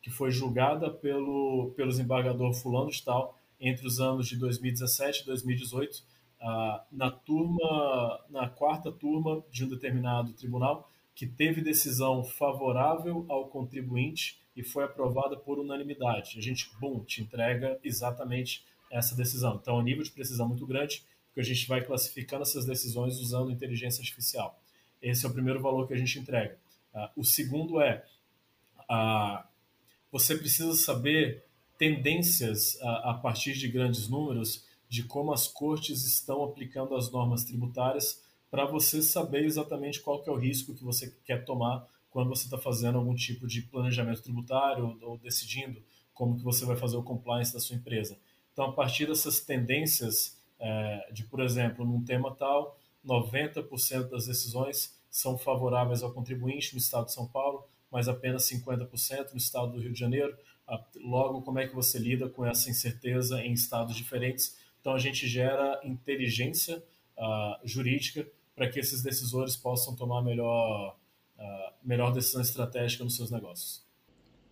que 0.00 0.08
foi 0.08 0.30
julgada 0.30 0.90
pelo, 0.90 1.74
pelo 1.76 1.90
desembargador 1.90 2.54
Fulano 2.54 2.90
de 2.90 3.04
Tal 3.04 3.38
entre 3.60 3.86
os 3.86 4.00
anos 4.00 4.28
de 4.28 4.36
2017 4.38 5.24
e 5.24 5.26
2018, 5.26 6.04
ah, 6.40 6.84
na 6.90 7.10
turma, 7.10 8.24
na 8.30 8.48
quarta 8.48 8.90
turma 8.90 9.44
de 9.50 9.66
um 9.66 9.68
determinado 9.68 10.32
tribunal 10.32 10.88
que 11.14 11.26
teve 11.26 11.60
decisão 11.60 12.24
favorável 12.24 13.26
ao 13.28 13.48
contribuinte 13.48 14.38
e 14.58 14.64
foi 14.64 14.82
aprovada 14.82 15.36
por 15.36 15.56
unanimidade. 15.60 16.36
A 16.36 16.42
gente, 16.42 16.68
bum, 16.80 17.04
te 17.04 17.22
entrega 17.22 17.78
exatamente 17.84 18.64
essa 18.90 19.14
decisão. 19.14 19.56
Então, 19.62 19.76
é 19.76 19.78
um 19.78 19.82
nível 19.82 20.02
de 20.02 20.10
precisão 20.10 20.48
muito 20.48 20.66
grande, 20.66 21.04
porque 21.26 21.40
a 21.40 21.44
gente 21.44 21.68
vai 21.68 21.80
classificando 21.84 22.42
essas 22.42 22.66
decisões 22.66 23.20
usando 23.20 23.52
inteligência 23.52 24.00
artificial. 24.00 24.60
Esse 25.00 25.24
é 25.24 25.28
o 25.28 25.32
primeiro 25.32 25.62
valor 25.62 25.86
que 25.86 25.94
a 25.94 25.96
gente 25.96 26.18
entrega. 26.18 26.58
Uh, 26.92 27.20
o 27.20 27.24
segundo 27.24 27.80
é, 27.80 28.04
uh, 28.90 29.46
você 30.10 30.36
precisa 30.36 30.74
saber 30.74 31.44
tendências 31.78 32.74
uh, 32.80 32.88
a 33.04 33.14
partir 33.14 33.52
de 33.52 33.68
grandes 33.68 34.08
números 34.08 34.66
de 34.88 35.04
como 35.04 35.32
as 35.32 35.46
cortes 35.46 36.04
estão 36.04 36.42
aplicando 36.42 36.96
as 36.96 37.12
normas 37.12 37.44
tributárias 37.44 38.24
para 38.50 38.64
você 38.64 39.02
saber 39.02 39.44
exatamente 39.44 40.00
qual 40.00 40.20
que 40.20 40.28
é 40.28 40.32
o 40.32 40.36
risco 40.36 40.74
que 40.74 40.82
você 40.82 41.14
quer 41.24 41.44
tomar 41.44 41.86
quando 42.18 42.30
você 42.30 42.46
está 42.46 42.58
fazendo 42.58 42.98
algum 42.98 43.14
tipo 43.14 43.46
de 43.46 43.62
planejamento 43.62 44.20
tributário 44.20 44.98
ou 45.02 45.16
decidindo 45.18 45.80
como 46.12 46.36
que 46.36 46.42
você 46.42 46.64
vai 46.64 46.74
fazer 46.74 46.96
o 46.96 47.02
compliance 47.04 47.52
da 47.52 47.60
sua 47.60 47.76
empresa. 47.76 48.18
Então, 48.52 48.64
a 48.64 48.72
partir 48.72 49.06
dessas 49.06 49.38
tendências 49.38 50.36
é, 50.58 51.12
de, 51.12 51.22
por 51.22 51.38
exemplo, 51.38 51.86
num 51.86 52.02
tema 52.02 52.34
tal, 52.34 52.76
90% 53.06 54.08
das 54.08 54.26
decisões 54.26 54.98
são 55.08 55.38
favoráveis 55.38 56.02
ao 56.02 56.12
contribuinte 56.12 56.72
no 56.72 56.80
estado 56.80 57.06
de 57.06 57.12
São 57.12 57.24
Paulo, 57.24 57.64
mas 57.88 58.08
apenas 58.08 58.50
50% 58.50 59.30
no 59.30 59.38
estado 59.38 59.74
do 59.74 59.80
Rio 59.80 59.92
de 59.92 60.00
Janeiro. 60.00 60.36
Logo, 60.96 61.42
como 61.42 61.60
é 61.60 61.68
que 61.68 61.74
você 61.76 62.00
lida 62.00 62.28
com 62.28 62.44
essa 62.44 62.68
incerteza 62.68 63.40
em 63.40 63.52
estados 63.52 63.94
diferentes? 63.94 64.58
Então, 64.80 64.92
a 64.92 64.98
gente 64.98 65.28
gera 65.28 65.80
inteligência 65.84 66.82
uh, 67.16 67.60
jurídica 67.64 68.28
para 68.56 68.68
que 68.68 68.80
esses 68.80 69.04
decisores 69.04 69.56
possam 69.56 69.94
tomar 69.94 70.20
melhor 70.20 70.97
uh, 71.38 71.72
melhor 71.82 72.12
decisão 72.12 72.42
estratégica 72.42 73.04
nos 73.04 73.16
seus 73.16 73.30
negócios. 73.30 73.86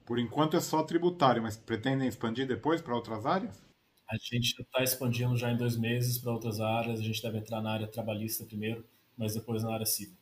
Por 0.05 0.19
enquanto 0.19 0.57
é 0.57 0.61
só 0.61 0.83
tributário, 0.83 1.43
mas 1.43 1.57
pretendem 1.57 2.07
expandir 2.07 2.47
depois 2.47 2.81
para 2.81 2.95
outras 2.95 3.27
áreas? 3.27 3.65
A 4.09 4.17
gente 4.17 4.55
está 4.63 4.83
expandindo 4.83 5.37
já 5.37 5.51
em 5.51 5.57
dois 5.57 5.77
meses 5.77 6.17
para 6.17 6.33
outras 6.33 6.61
áreas. 6.61 7.01
A 7.01 7.03
gente 7.03 7.21
deve 7.21 7.39
entrar 7.39 7.61
na 7.61 7.73
área 7.73 7.89
trabalhista 7.89 8.45
primeiro, 8.45 8.85
mas 9.19 9.35
depois 9.35 9.65
na 9.65 9.75
área 9.75 9.87
civil. 9.87 10.17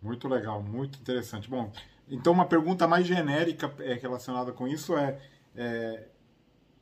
Muito 0.00 0.26
legal, 0.26 0.62
muito 0.62 0.98
interessante. 0.98 1.48
Bom, 1.48 1.70
Então, 2.08 2.32
uma 2.32 2.46
pergunta 2.46 2.86
mais 2.86 3.06
genérica 3.06 3.74
é, 3.80 3.94
relacionada 3.94 4.52
com 4.52 4.66
isso 4.66 4.96
é, 4.96 5.20
é 5.54 6.08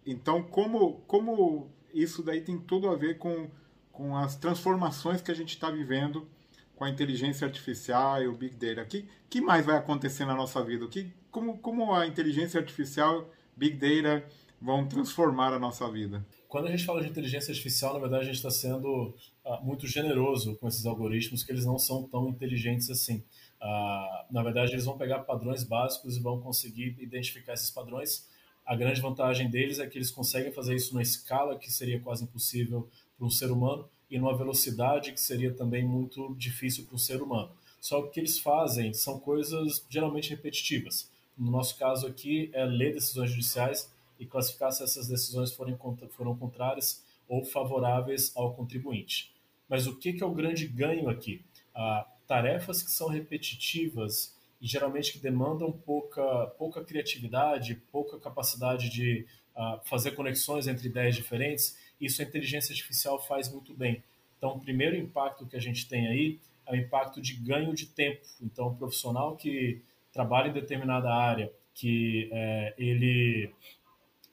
então, 0.06 0.42
como, 0.42 1.00
como 1.06 1.70
isso 1.92 2.22
daí 2.22 2.42
tem 2.42 2.58
tudo 2.58 2.88
a 2.88 2.94
ver 2.94 3.18
com, 3.18 3.48
com 3.90 4.16
as 4.16 4.36
transformações 4.36 5.22
que 5.22 5.30
a 5.30 5.34
gente 5.34 5.54
está 5.54 5.70
vivendo 5.70 6.28
com 6.76 6.84
a 6.84 6.90
inteligência 6.90 7.46
artificial 7.46 8.22
e 8.22 8.28
o 8.28 8.36
Big 8.36 8.56
Data? 8.56 8.82
O 8.82 8.86
que, 8.86 9.08
que 9.30 9.40
mais 9.40 9.64
vai 9.64 9.76
acontecer 9.76 10.24
na 10.24 10.34
nossa 10.34 10.62
vida? 10.62 10.86
que, 10.88 11.12
como, 11.30 11.58
como 11.58 11.92
a 11.94 12.06
inteligência 12.06 12.60
artificial, 12.60 13.30
Big 13.56 13.76
Data 13.76 14.26
vão 14.60 14.86
transformar 14.86 15.52
a 15.52 15.58
nossa 15.58 15.90
vida? 15.90 16.24
Quando 16.48 16.68
a 16.68 16.70
gente 16.70 16.84
fala 16.84 17.02
de 17.02 17.08
inteligência 17.08 17.50
artificial, 17.50 17.94
na 17.94 18.00
verdade, 18.00 18.22
a 18.22 18.26
gente 18.26 18.36
está 18.36 18.50
sendo 18.50 19.14
uh, 19.44 19.64
muito 19.64 19.86
generoso 19.86 20.56
com 20.56 20.68
esses 20.68 20.86
algoritmos, 20.86 21.42
que 21.42 21.50
eles 21.50 21.64
não 21.64 21.78
são 21.78 22.04
tão 22.04 22.28
inteligentes 22.28 22.88
assim. 22.90 23.24
Uh, 23.60 24.32
na 24.32 24.42
verdade, 24.42 24.72
eles 24.72 24.84
vão 24.84 24.96
pegar 24.96 25.20
padrões 25.20 25.64
básicos 25.64 26.16
e 26.16 26.20
vão 26.20 26.40
conseguir 26.40 26.96
identificar 27.00 27.54
esses 27.54 27.70
padrões. 27.70 28.28
A 28.64 28.76
grande 28.76 29.00
vantagem 29.00 29.50
deles 29.50 29.78
é 29.78 29.86
que 29.86 29.98
eles 29.98 30.10
conseguem 30.10 30.52
fazer 30.52 30.74
isso 30.74 30.92
numa 30.92 31.02
escala 31.02 31.58
que 31.58 31.72
seria 31.72 32.00
quase 32.00 32.24
impossível 32.24 32.88
para 33.16 33.26
um 33.26 33.30
ser 33.30 33.50
humano 33.50 33.88
e 34.14 34.18
numa 34.20 34.36
velocidade 34.36 35.10
que 35.10 35.20
seria 35.20 35.52
também 35.52 35.84
muito 35.84 36.36
difícil 36.36 36.84
para 36.84 36.94
um 36.94 36.98
ser 36.98 37.20
humano. 37.20 37.50
Só 37.80 38.00
que 38.00 38.06
o 38.06 38.10
que 38.12 38.20
eles 38.20 38.38
fazem 38.38 38.94
são 38.94 39.18
coisas 39.18 39.84
geralmente 39.90 40.30
repetitivas. 40.30 41.10
No 41.36 41.50
nosso 41.50 41.76
caso 41.76 42.06
aqui, 42.06 42.48
é 42.52 42.64
ler 42.64 42.94
decisões 42.94 43.32
judiciais 43.32 43.92
e 44.16 44.24
classificar 44.24 44.70
se 44.70 44.84
essas 44.84 45.08
decisões 45.08 45.52
forem, 45.52 45.76
foram 46.10 46.36
contrárias 46.36 47.04
ou 47.28 47.44
favoráveis 47.44 48.30
ao 48.36 48.54
contribuinte. 48.54 49.32
Mas 49.68 49.88
o 49.88 49.96
que, 49.96 50.12
que 50.12 50.22
é 50.22 50.26
o 50.26 50.32
grande 50.32 50.68
ganho 50.68 51.08
aqui? 51.08 51.44
Ah, 51.74 52.06
tarefas 52.24 52.84
que 52.84 52.92
são 52.92 53.08
repetitivas 53.08 54.32
e 54.62 54.66
geralmente 54.68 55.12
que 55.12 55.18
demandam 55.18 55.72
pouca, 55.72 56.46
pouca 56.56 56.84
criatividade, 56.84 57.82
pouca 57.90 58.16
capacidade 58.20 58.88
de 58.90 59.26
ah, 59.56 59.80
fazer 59.84 60.12
conexões 60.12 60.68
entre 60.68 60.86
ideias 60.86 61.16
diferentes, 61.16 61.76
isso 62.04 62.22
a 62.22 62.24
inteligência 62.24 62.72
artificial 62.72 63.20
faz 63.20 63.50
muito 63.52 63.74
bem. 63.74 64.02
Então, 64.38 64.56
o 64.56 64.60
primeiro 64.60 64.96
impacto 64.96 65.46
que 65.46 65.56
a 65.56 65.60
gente 65.60 65.88
tem 65.88 66.06
aí 66.06 66.38
é 66.66 66.72
o 66.72 66.76
impacto 66.76 67.20
de 67.20 67.34
ganho 67.34 67.74
de 67.74 67.86
tempo. 67.86 68.22
Então, 68.40 68.68
o 68.68 68.76
profissional 68.76 69.36
que 69.36 69.80
trabalha 70.12 70.48
em 70.48 70.52
determinada 70.52 71.12
área, 71.12 71.52
que 71.74 72.28
é, 72.32 72.74
ele 72.78 73.50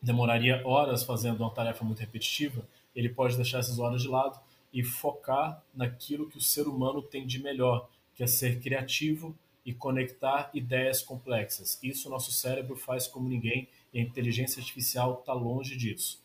demoraria 0.01 0.61
horas 0.65 1.03
fazendo 1.03 1.41
uma 1.41 1.53
tarefa 1.53 1.83
muito 1.83 1.99
repetitiva, 1.99 2.67
ele 2.95 3.09
pode 3.09 3.35
deixar 3.35 3.59
essas 3.59 3.79
horas 3.79 4.01
de 4.01 4.07
lado 4.07 4.39
e 4.73 4.83
focar 4.83 5.63
naquilo 5.73 6.29
que 6.29 6.37
o 6.37 6.41
ser 6.41 6.67
humano 6.67 7.01
tem 7.01 7.25
de 7.25 7.41
melhor, 7.41 7.89
que 8.15 8.23
é 8.23 8.27
ser 8.27 8.59
criativo 8.59 9.35
e 9.65 9.73
conectar 9.73 10.49
ideias 10.53 11.01
complexas. 11.01 11.79
Isso 11.83 12.07
o 12.07 12.11
nosso 12.11 12.31
cérebro 12.31 12.75
faz 12.75 13.07
como 13.07 13.29
ninguém 13.29 13.67
e 13.93 13.99
a 13.99 14.01
inteligência 14.01 14.59
artificial 14.59 15.19
está 15.19 15.33
longe 15.33 15.75
disso. 15.75 16.21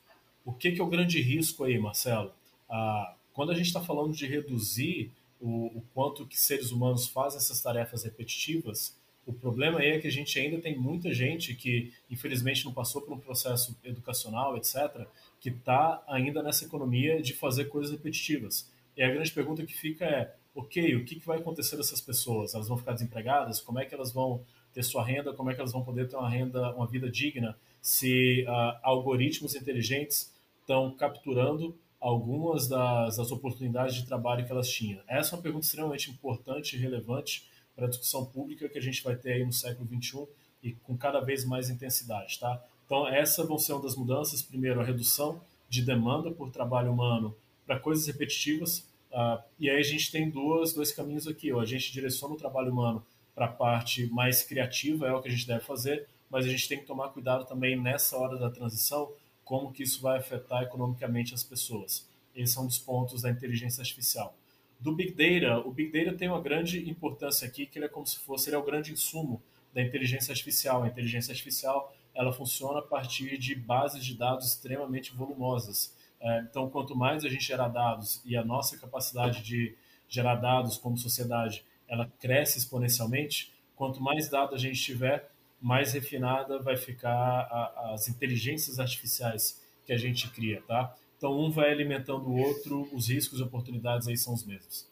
O 0.46 0.52
que, 0.52 0.70
que, 0.70 0.80
é 0.80 0.84
o 0.84 0.86
grande 0.86 1.20
risco 1.20 1.64
aí, 1.64 1.76
Marcelo? 1.76 2.32
Ah, 2.70 3.16
quando 3.32 3.50
a 3.50 3.54
gente 3.54 3.66
está 3.66 3.80
falando 3.80 4.14
de 4.14 4.26
reduzir 4.26 5.10
o, 5.40 5.66
o, 5.76 5.82
quanto 5.92 6.24
que 6.24 6.40
seres 6.40 6.70
humanos 6.70 7.08
fazem 7.08 7.38
essas 7.38 7.60
tarefas 7.60 8.04
repetitivas, 8.04 8.96
o 9.26 9.32
problema 9.32 9.80
aí 9.80 9.88
é 9.88 9.98
que 9.98 10.06
a 10.06 10.10
gente 10.10 10.38
ainda 10.38 10.58
tem 10.58 10.78
muita 10.78 11.12
gente 11.12 11.52
que, 11.52 11.92
infelizmente, 12.08 12.64
não 12.64 12.72
passou 12.72 13.02
por 13.02 13.12
um 13.12 13.18
processo 13.18 13.76
educacional, 13.82 14.56
etc., 14.56 15.04
que 15.40 15.48
está 15.48 16.00
ainda 16.06 16.40
nessa 16.44 16.64
economia 16.64 17.20
de 17.20 17.32
fazer 17.32 17.64
coisas 17.64 17.90
repetitivas. 17.90 18.70
E 18.96 19.02
a 19.02 19.10
grande 19.10 19.32
pergunta 19.32 19.66
que 19.66 19.74
fica 19.74 20.04
é: 20.04 20.32
ok, 20.54 20.94
o 20.94 21.04
que, 21.04 21.16
que 21.16 21.26
vai 21.26 21.38
acontecer 21.38 21.76
dessas 21.76 22.00
pessoas? 22.00 22.54
Elas 22.54 22.68
vão 22.68 22.78
ficar 22.78 22.92
desempregadas? 22.92 23.60
Como 23.60 23.80
é 23.80 23.84
que 23.84 23.92
elas 23.92 24.12
vão 24.12 24.44
ter 24.72 24.84
sua 24.84 25.04
renda? 25.04 25.32
Como 25.32 25.50
é 25.50 25.54
que 25.54 25.60
elas 25.60 25.72
vão 25.72 25.82
poder 25.82 26.08
ter 26.08 26.14
uma 26.14 26.30
renda, 26.30 26.72
uma 26.76 26.86
vida 26.86 27.10
digna 27.10 27.56
se 27.82 28.44
uh, 28.44 28.78
algoritmos 28.82 29.56
inteligentes 29.56 30.35
estão 30.66 30.90
capturando 30.96 31.78
algumas 32.00 32.66
das, 32.66 33.16
das 33.16 33.30
oportunidades 33.30 33.94
de 33.94 34.04
trabalho 34.04 34.44
que 34.44 34.50
elas 34.50 34.68
tinham? 34.68 35.00
Essa 35.06 35.34
é 35.34 35.36
uma 35.36 35.42
pergunta 35.42 35.64
extremamente 35.64 36.10
importante 36.10 36.74
e 36.74 36.78
relevante 36.78 37.48
para 37.74 37.86
a 37.86 37.88
discussão 37.88 38.26
pública 38.26 38.68
que 38.68 38.76
a 38.76 38.82
gente 38.82 39.02
vai 39.02 39.14
ter 39.14 39.34
aí 39.34 39.44
no 39.44 39.52
século 39.52 39.88
XXI 39.88 40.26
e 40.62 40.72
com 40.72 40.96
cada 40.96 41.20
vez 41.20 41.44
mais 41.44 41.70
intensidade, 41.70 42.38
tá? 42.40 42.60
Então, 42.84 43.06
essa 43.06 43.44
vão 43.44 43.58
ser 43.58 43.72
uma 43.72 43.82
das 43.82 43.96
mudanças. 43.96 44.42
Primeiro, 44.42 44.80
a 44.80 44.84
redução 44.84 45.40
de 45.68 45.82
demanda 45.82 46.30
por 46.30 46.50
trabalho 46.50 46.92
humano 46.92 47.36
para 47.66 47.78
coisas 47.78 48.06
repetitivas. 48.06 48.78
Uh, 49.10 49.42
e 49.58 49.68
aí 49.68 49.78
a 49.78 49.82
gente 49.82 50.10
tem 50.10 50.30
duas, 50.30 50.72
dois 50.72 50.92
caminhos 50.92 51.26
aqui. 51.26 51.52
Ou 51.52 51.60
a 51.60 51.66
gente 51.66 51.92
direciona 51.92 52.34
o 52.34 52.36
trabalho 52.36 52.72
humano 52.72 53.04
para 53.34 53.46
a 53.46 53.52
parte 53.52 54.06
mais 54.06 54.42
criativa, 54.42 55.06
é 55.06 55.12
o 55.12 55.20
que 55.20 55.28
a 55.28 55.30
gente 55.30 55.46
deve 55.46 55.60
fazer, 55.60 56.08
mas 56.30 56.46
a 56.46 56.48
gente 56.48 56.68
tem 56.68 56.78
que 56.78 56.86
tomar 56.86 57.08
cuidado 57.10 57.44
também 57.44 57.78
nessa 57.78 58.16
hora 58.16 58.38
da 58.38 58.48
transição, 58.48 59.12
como 59.46 59.72
que 59.72 59.82
isso 59.82 60.02
vai 60.02 60.18
afetar 60.18 60.62
economicamente 60.62 61.32
as 61.32 61.42
pessoas. 61.42 62.06
Esse 62.34 62.58
é 62.58 62.60
um 62.60 62.66
dos 62.66 62.78
pontos 62.78 63.22
da 63.22 63.30
inteligência 63.30 63.80
artificial 63.80 64.36
do 64.78 64.92
Big 64.92 65.12
Data, 65.12 65.58
o 65.66 65.72
Big 65.72 65.90
Data 65.92 66.16
tem 66.16 66.28
uma 66.28 66.40
grande 66.40 66.88
importância 66.88 67.46
aqui, 67.46 67.66
que 67.66 67.78
ele 67.78 67.86
é 67.86 67.88
como 67.88 68.06
se 68.06 68.18
fosse 68.18 68.48
ele 68.48 68.56
é 68.56 68.58
o 68.58 68.62
grande 68.62 68.92
insumo 68.92 69.42
da 69.72 69.82
inteligência 69.82 70.32
artificial. 70.32 70.82
A 70.82 70.88
inteligência 70.88 71.32
artificial 71.32 71.94
ela 72.14 72.32
funciona 72.32 72.78
a 72.78 72.82
partir 72.82 73.38
de 73.38 73.54
bases 73.54 74.04
de 74.04 74.14
dados 74.14 74.48
extremamente 74.48 75.14
volumosas. 75.14 75.94
É, 76.20 76.40
então, 76.40 76.68
quanto 76.70 76.96
mais 76.96 77.24
a 77.24 77.28
gente 77.28 77.44
gerar 77.44 77.68
dados 77.68 78.22
e 78.24 78.36
a 78.36 78.44
nossa 78.44 78.78
capacidade 78.78 79.42
de 79.42 79.74
gerar 80.08 80.36
dados 80.36 80.78
como 80.78 80.96
sociedade 80.96 81.64
ela 81.88 82.10
cresce 82.20 82.58
exponencialmente, 82.58 83.52
quanto 83.76 84.00
mais 84.00 84.28
dados 84.28 84.54
a 84.54 84.58
gente 84.58 84.80
tiver, 84.80 85.30
mais 85.60 85.92
refinada 85.92 86.58
vai 86.58 86.76
ficar 86.76 87.10
a, 87.10 87.92
as 87.94 88.08
inteligências 88.08 88.78
artificiais 88.78 89.62
que 89.84 89.92
a 89.92 89.96
gente 89.96 90.28
cria, 90.30 90.62
tá? 90.66 90.94
Então, 91.16 91.38
um 91.38 91.50
vai 91.50 91.70
alimentando 91.70 92.28
o 92.28 92.36
outro, 92.38 92.88
os 92.92 93.08
riscos 93.08 93.40
e 93.40 93.42
oportunidades 93.42 94.06
aí 94.06 94.16
são 94.16 94.34
os 94.34 94.44
mesmos. 94.44 94.90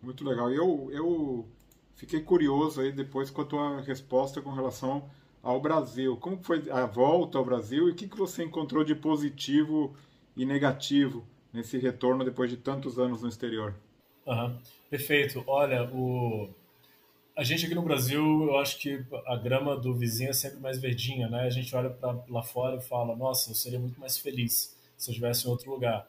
Muito 0.00 0.24
legal. 0.24 0.52
Eu, 0.52 0.88
eu 0.92 1.48
fiquei 1.96 2.20
curioso 2.20 2.80
aí 2.80 2.92
depois 2.92 3.30
com 3.30 3.42
a 3.42 3.44
tua 3.44 3.80
resposta 3.80 4.40
com 4.40 4.50
relação 4.50 5.10
ao 5.42 5.60
Brasil. 5.60 6.16
Como 6.16 6.42
foi 6.42 6.70
a 6.70 6.86
volta 6.86 7.38
ao 7.38 7.44
Brasil 7.44 7.88
e 7.88 7.92
o 7.92 7.94
que, 7.94 8.08
que 8.08 8.16
você 8.16 8.44
encontrou 8.44 8.84
de 8.84 8.94
positivo 8.94 9.96
e 10.36 10.44
negativo 10.44 11.24
nesse 11.52 11.78
retorno 11.78 12.24
depois 12.24 12.50
de 12.50 12.56
tantos 12.56 12.98
anos 12.98 13.22
no 13.22 13.28
exterior? 13.28 13.74
Uhum. 14.26 14.58
Perfeito. 14.90 15.42
Olha, 15.46 15.90
o... 15.92 16.48
a 17.36 17.44
gente 17.44 17.66
aqui 17.66 17.74
no 17.74 17.82
Brasil, 17.82 18.44
eu 18.44 18.58
acho 18.58 18.78
que 18.78 19.04
a 19.26 19.36
grama 19.36 19.76
do 19.76 19.94
vizinho 19.94 20.30
é 20.30 20.32
sempre 20.32 20.58
mais 20.58 20.78
verdinha, 20.78 21.28
né? 21.28 21.42
A 21.42 21.50
gente 21.50 21.76
olha 21.76 21.90
para 21.90 22.18
lá 22.30 22.42
fora 22.42 22.76
e 22.76 22.80
fala, 22.80 23.14
nossa, 23.14 23.50
eu 23.50 23.54
seria 23.54 23.78
muito 23.78 24.00
mais 24.00 24.16
feliz 24.16 24.74
se 24.96 25.10
eu 25.10 25.12
estivesse 25.12 25.46
em 25.46 25.50
outro 25.50 25.70
lugar. 25.70 26.08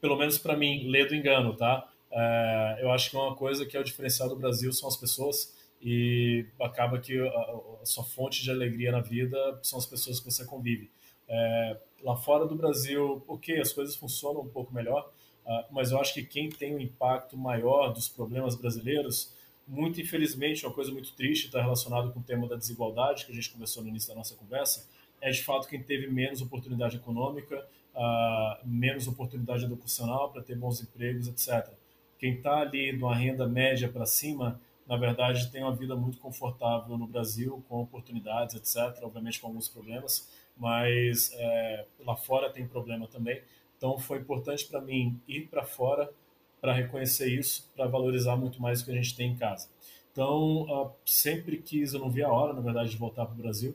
Pelo 0.00 0.16
menos 0.16 0.38
para 0.38 0.56
mim, 0.56 0.88
ler 0.88 1.06
do 1.06 1.14
engano, 1.14 1.56
tá? 1.56 1.88
É, 2.10 2.78
eu 2.80 2.90
acho 2.90 3.10
que 3.10 3.16
uma 3.16 3.36
coisa 3.36 3.64
que 3.64 3.76
é 3.76 3.80
o 3.80 3.84
diferencial 3.84 4.28
do 4.28 4.34
Brasil 4.34 4.72
são 4.72 4.88
as 4.88 4.96
pessoas 4.96 5.56
e 5.80 6.44
acaba 6.60 6.98
que 6.98 7.16
a, 7.20 7.80
a 7.80 7.86
sua 7.86 8.02
fonte 8.02 8.42
de 8.42 8.50
alegria 8.50 8.90
na 8.90 9.00
vida 9.00 9.60
são 9.62 9.78
as 9.78 9.86
pessoas 9.86 10.18
que 10.18 10.28
você 10.28 10.44
convive. 10.44 10.90
É, 11.28 11.76
lá 12.02 12.16
fora 12.16 12.46
do 12.46 12.56
Brasil, 12.56 13.22
ok, 13.28 13.60
as 13.60 13.72
coisas 13.72 13.94
funcionam 13.94 14.40
um 14.40 14.48
pouco 14.48 14.74
melhor, 14.74 15.08
uh, 15.46 15.64
mas 15.70 15.92
eu 15.92 16.00
acho 16.00 16.12
que 16.12 16.24
quem 16.24 16.48
tem 16.48 16.74
um 16.74 16.80
impacto 16.80 17.36
maior 17.36 17.92
dos 17.92 18.08
problemas 18.08 18.56
brasileiros, 18.56 19.32
muito 19.72 20.02
infelizmente, 20.02 20.66
uma 20.66 20.74
coisa 20.74 20.92
muito 20.92 21.14
triste, 21.14 21.46
está 21.46 21.62
relacionado 21.62 22.12
com 22.12 22.20
o 22.20 22.22
tema 22.22 22.46
da 22.46 22.56
desigualdade 22.56 23.24
que 23.24 23.32
a 23.32 23.34
gente 23.34 23.50
começou 23.50 23.82
no 23.82 23.88
início 23.88 24.10
da 24.10 24.14
nossa 24.14 24.34
conversa, 24.34 24.86
é 25.18 25.30
de 25.30 25.42
fato 25.42 25.66
quem 25.66 25.82
teve 25.82 26.08
menos 26.08 26.42
oportunidade 26.42 26.96
econômica, 26.96 27.66
uh, 27.94 28.68
menos 28.68 29.08
oportunidade 29.08 29.64
educacional 29.64 30.30
para 30.30 30.42
ter 30.42 30.56
bons 30.56 30.82
empregos, 30.82 31.26
etc. 31.26 31.72
Quem 32.18 32.34
está 32.34 32.58
ali 32.58 32.92
numa 32.92 33.14
renda 33.14 33.48
média 33.48 33.88
para 33.88 34.04
cima, 34.04 34.60
na 34.86 34.98
verdade, 34.98 35.50
tem 35.50 35.62
uma 35.62 35.74
vida 35.74 35.96
muito 35.96 36.18
confortável 36.18 36.98
no 36.98 37.06
Brasil, 37.06 37.64
com 37.66 37.80
oportunidades, 37.80 38.54
etc. 38.54 39.02
Obviamente 39.02 39.40
com 39.40 39.46
alguns 39.46 39.70
problemas, 39.70 40.30
mas 40.54 41.32
é, 41.32 41.86
lá 42.04 42.14
fora 42.14 42.50
tem 42.50 42.66
problema 42.66 43.06
também. 43.06 43.40
Então 43.78 43.98
foi 43.98 44.18
importante 44.18 44.66
para 44.66 44.82
mim 44.82 45.18
ir 45.26 45.48
para 45.48 45.64
fora 45.64 46.12
para 46.62 46.72
reconhecer 46.72 47.28
isso, 47.28 47.70
para 47.76 47.86
valorizar 47.86 48.36
muito 48.36 48.62
mais 48.62 48.80
o 48.80 48.86
que 48.86 48.92
a 48.92 48.94
gente 48.94 49.14
tem 49.14 49.32
em 49.32 49.36
casa. 49.36 49.68
Então, 50.12 50.62
uh, 50.62 50.90
sempre 51.04 51.58
quis, 51.58 51.92
eu 51.92 52.00
não 52.00 52.08
vi 52.08 52.22
a 52.22 52.30
hora, 52.30 52.54
na 52.54 52.60
verdade, 52.62 52.90
de 52.90 52.96
voltar 52.96 53.26
para 53.26 53.34
o 53.34 53.36
Brasil. 53.36 53.74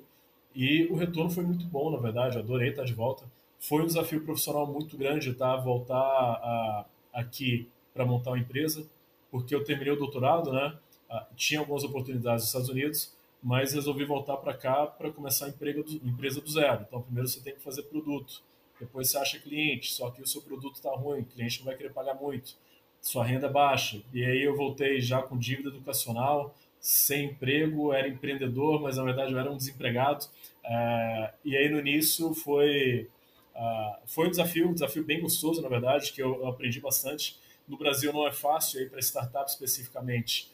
E 0.55 0.87
o 0.89 0.95
retorno 0.95 1.29
foi 1.29 1.43
muito 1.43 1.67
bom, 1.67 1.91
na 1.91 1.97
verdade, 1.97 2.39
adorei 2.39 2.69
estar 2.69 2.83
de 2.83 2.93
volta 2.93 3.25
foi 3.59 3.81
um 3.81 3.85
desafio 3.85 4.21
profissional 4.23 4.67
muito 4.67 4.97
grande, 4.97 5.33
tá? 5.33 5.55
Voltar 5.55 5.95
a, 5.97 6.85
aqui 7.13 7.69
para 7.93 8.05
montar 8.05 8.31
uma 8.31 8.39
empresa, 8.39 8.87
porque 9.31 9.53
eu 9.53 9.63
terminei 9.63 9.91
o 9.91 9.97
doutorado, 9.97 10.51
né? 10.51 10.77
Ah, 11.09 11.27
tinha 11.35 11.59
algumas 11.59 11.83
oportunidades 11.83 12.43
nos 12.43 12.49
Estados 12.49 12.69
Unidos, 12.69 13.13
mas 13.41 13.73
resolvi 13.73 14.05
voltar 14.05 14.37
para 14.37 14.53
cá 14.53 14.85
para 14.85 15.11
começar 15.11 15.47
a 15.47 15.49
do, 15.49 16.07
empresa 16.07 16.41
do 16.41 16.49
zero. 16.49 16.85
Então, 16.87 17.01
primeiro 17.01 17.27
você 17.27 17.39
tem 17.39 17.53
que 17.53 17.61
fazer 17.61 17.83
produto, 17.83 18.41
depois 18.79 19.09
você 19.09 19.17
acha 19.17 19.39
cliente, 19.39 19.91
só 19.91 20.11
que 20.11 20.21
o 20.21 20.27
seu 20.27 20.41
produto 20.41 20.75
está 20.75 20.91
ruim, 20.91 21.21
o 21.21 21.25
cliente 21.25 21.59
não 21.59 21.65
vai 21.65 21.75
querer 21.75 21.93
pagar 21.93 22.13
muito, 22.13 22.55
sua 23.01 23.23
renda 23.23 23.47
baixa. 23.47 24.01
E 24.13 24.23
aí 24.23 24.43
eu 24.43 24.55
voltei 24.55 24.99
já 24.99 25.21
com 25.21 25.37
dívida 25.37 25.69
educacional, 25.69 26.55
sem 26.79 27.25
emprego, 27.25 27.93
era 27.93 28.07
empreendedor, 28.07 28.81
mas 28.81 28.97
na 28.97 29.03
verdade 29.03 29.33
eu 29.33 29.39
era 29.39 29.51
um 29.51 29.57
desempregado. 29.57 30.25
Uh, 30.65 31.33
e 31.43 31.55
aí 31.55 31.69
no 31.69 31.79
início 31.79 32.33
foi 32.33 33.09
uh, 33.55 33.97
foi 34.05 34.27
um 34.27 34.31
desafio, 34.31 34.69
um 34.69 34.73
desafio 34.73 35.03
bem 35.03 35.21
gostoso 35.21 35.61
na 35.61 35.69
verdade, 35.69 36.11
que 36.11 36.21
eu, 36.21 36.45
aprendi 36.47 36.79
bastante. 36.79 37.39
No 37.67 37.77
Brasil 37.77 38.13
não 38.13 38.27
é 38.27 38.31
fácil 38.31 38.89
para 38.89 38.99
startups 38.99 39.53
especificamente. 39.53 40.51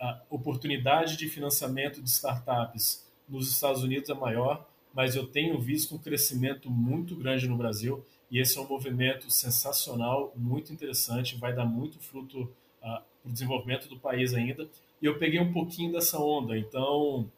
A 0.00 0.20
oportunidade 0.28 1.16
de 1.16 1.28
financiamento 1.28 2.02
de 2.02 2.08
startups 2.08 3.06
nos 3.28 3.50
Estados 3.50 3.82
Unidos 3.82 4.10
é 4.10 4.14
maior, 4.14 4.68
mas 4.92 5.16
eu 5.16 5.26
tenho 5.26 5.58
visto 5.60 5.94
um 5.94 5.98
crescimento 5.98 6.70
muito 6.70 7.16
grande 7.16 7.48
no 7.48 7.56
Brasil 7.56 8.04
e 8.30 8.38
esse 8.40 8.58
é 8.58 8.60
um 8.60 8.66
movimento 8.66 9.30
sensacional, 9.30 10.32
muito 10.36 10.72
interessante, 10.72 11.36
vai 11.36 11.54
dar 11.54 11.64
muito 11.64 11.98
fruto 11.98 12.42
uh, 12.42 12.50
para 12.80 13.02
o 13.24 13.32
desenvolvimento 13.32 13.88
do 13.88 13.98
país 13.98 14.34
ainda 14.34 14.68
e 15.00 15.06
eu 15.06 15.18
peguei 15.18 15.40
um 15.40 15.52
pouquinho 15.52 15.92
dessa 15.92 16.18
onda. 16.18 16.56
Então, 16.56 17.30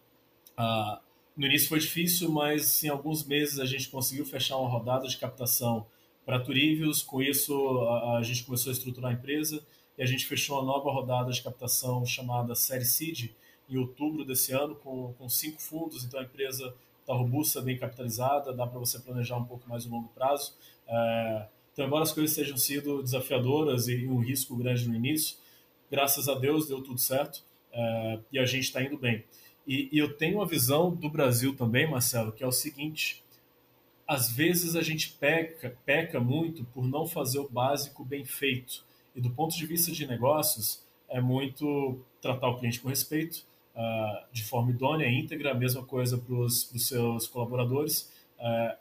ah, 0.56 1.00
no 1.36 1.46
início 1.46 1.68
foi 1.68 1.80
difícil, 1.80 2.30
mas 2.30 2.82
em 2.84 2.88
alguns 2.88 3.24
meses 3.24 3.58
a 3.58 3.64
gente 3.64 3.88
conseguiu 3.88 4.24
fechar 4.24 4.56
uma 4.56 4.68
rodada 4.68 5.08
de 5.08 5.16
captação 5.16 5.86
para 6.24 6.40
Turívios. 6.40 7.02
Com 7.02 7.20
isso, 7.22 7.80
a, 7.80 8.18
a, 8.18 8.22
gente 8.22 8.44
começou 8.44 8.70
a 8.70 8.72
estruturar 8.72 9.10
a 9.10 9.14
empresa 9.14 9.64
e 9.96 10.02
a 10.02 10.06
gente 10.06 10.26
fechou 10.26 10.56
uma 10.56 10.64
nova 10.64 10.90
rodada 10.90 11.32
de 11.32 11.42
captação 11.42 12.04
chamada 12.06 12.54
Série 12.54 12.84
Seed 12.84 13.30
em 13.68 13.76
outubro 13.76 14.24
desse 14.24 14.52
ano, 14.52 14.74
com, 14.76 15.12
com 15.14 15.28
cinco 15.28 15.60
fundos. 15.60 16.04
Então, 16.04 16.20
a 16.20 16.22
empresa 16.22 16.74
está 17.08 17.14
robusta, 17.14 17.62
bem 17.62 17.78
capitalizada, 17.78 18.52
dá 18.52 18.66
para 18.66 18.78
você 18.78 18.98
planejar 18.98 19.36
um 19.38 19.44
pouco 19.44 19.66
mais 19.66 19.86
o 19.86 19.88
longo 19.88 20.08
prazo. 20.08 20.54
É, 20.86 21.46
então, 21.72 21.86
embora 21.86 22.02
as 22.02 22.12
coisas 22.12 22.36
tenham 22.36 22.56
sido 22.58 23.02
desafiadoras 23.02 23.88
e 23.88 24.06
um 24.06 24.18
risco 24.18 24.54
grande 24.56 24.86
no 24.86 24.94
início, 24.94 25.38
graças 25.90 26.28
a 26.28 26.34
Deus 26.34 26.68
deu 26.68 26.82
tudo 26.82 27.00
certo 27.00 27.36
uh, 27.72 28.22
e 28.30 28.38
a 28.38 28.44
gente 28.44 28.64
está 28.64 28.82
indo 28.82 28.98
bem. 28.98 29.24
E, 29.66 29.88
e, 29.92 29.98
eu 29.98 30.14
tenho 30.16 30.38
uma 30.38 30.46
visão 30.46 30.94
do 30.94 31.08
Brasil 31.08 31.54
também, 31.54 31.90
Marcelo, 31.90 32.32
que 32.32 32.42
é 32.42 32.46
o 32.46 32.52
seguinte: 32.52 33.24
às 34.06 34.30
vezes 34.30 34.76
a 34.76 34.82
gente 34.82 35.12
peca, 35.12 35.76
peca 35.86 36.20
muito 36.20 36.64
por 36.64 36.86
não 36.86 37.06
fazer 37.06 37.38
o 37.38 37.48
básico 37.48 38.04
bem 38.04 38.24
feito. 38.24 38.84
E 39.14 39.20
do 39.20 39.30
ponto 39.30 39.56
de 39.56 39.66
vista 39.66 39.92
de 39.92 40.06
negócios, 40.06 40.84
é 41.08 41.20
muito 41.20 42.00
tratar 42.20 42.48
o 42.48 42.58
cliente 42.58 42.80
com 42.80 42.88
respeito, 42.88 43.46
uh, 43.78 44.26
de 44.32 44.42
forma 44.44 44.72
idônea, 44.72 45.08
íntegra, 45.08 45.52
a 45.52 45.54
mesma 45.54 45.84
coisa 45.84 46.18
para 46.18 46.34
os 46.34 46.68
seus 46.78 47.28
colaboradores. 47.28 48.12
Uh, 48.38 48.76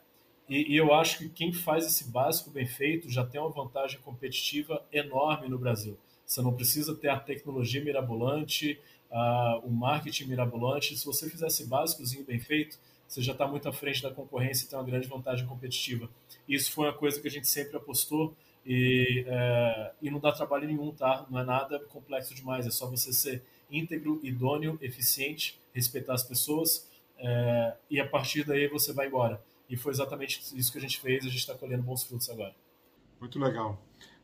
e, 0.48 0.74
e, 0.74 0.76
eu 0.76 0.92
acho 0.94 1.18
que 1.18 1.28
quem 1.28 1.52
faz 1.52 1.86
esse 1.86 2.10
básico 2.10 2.50
bem 2.50 2.66
feito 2.66 3.08
já 3.08 3.24
tem 3.24 3.40
uma 3.40 3.50
vantagem 3.50 4.00
competitiva 4.00 4.82
enorme 4.92 5.48
no 5.48 5.58
Brasil. 5.58 5.96
Você 6.26 6.42
não 6.42 6.52
precisa 6.52 6.94
ter 6.94 7.08
a 7.08 7.20
tecnologia 7.20 7.82
mirabolante, 7.82 8.80
uh, 9.10 9.66
o 9.66 9.70
marketing 9.70 10.24
mirabolante. 10.24 10.96
Se 10.96 11.06
você 11.06 11.28
fizer 11.30 11.46
esse 11.46 11.66
básicozinho 11.66 12.24
bem 12.24 12.40
feito, 12.40 12.78
você 13.06 13.22
já 13.22 13.32
está 13.32 13.46
muito 13.46 13.68
à 13.68 13.72
frente 13.72 14.02
da 14.02 14.10
concorrência 14.10 14.66
e 14.66 14.68
tem 14.68 14.78
uma 14.78 14.84
grande 14.84 15.06
vantagem 15.06 15.46
competitiva. 15.46 16.08
Isso 16.46 16.72
foi 16.72 16.86
uma 16.86 16.94
coisa 16.94 17.20
que 17.20 17.28
a 17.28 17.30
gente 17.30 17.48
sempre 17.48 17.76
apostou 17.76 18.34
e, 18.64 19.24
uh, 19.26 19.94
e 20.02 20.10
não 20.10 20.18
dá 20.18 20.32
trabalho 20.32 20.66
nenhum, 20.66 20.92
tá? 20.92 21.26
Não 21.30 21.38
é 21.38 21.44
nada 21.44 21.78
complexo 21.90 22.34
demais, 22.34 22.66
é 22.66 22.70
só 22.70 22.86
você 22.86 23.12
ser 23.12 23.42
íntegro, 23.70 24.20
idôneo, 24.22 24.78
eficiente, 24.80 25.60
respeitar 25.72 26.14
as 26.14 26.22
pessoas 26.22 26.88
uh, 27.18 27.76
e 27.90 28.00
a 28.00 28.06
partir 28.06 28.44
daí 28.44 28.68
você 28.68 28.92
vai 28.92 29.06
embora. 29.06 29.42
E 29.68 29.76
foi 29.76 29.92
exatamente 29.92 30.40
isso 30.58 30.72
que 30.72 30.78
a 30.78 30.80
gente 30.80 30.98
fez, 30.98 31.24
a 31.24 31.28
gente 31.28 31.38
está 31.38 31.54
colhendo 31.54 31.82
bons 31.82 32.04
frutos 32.04 32.28
agora. 32.30 32.54
Muito 33.20 33.38
legal. 33.38 33.80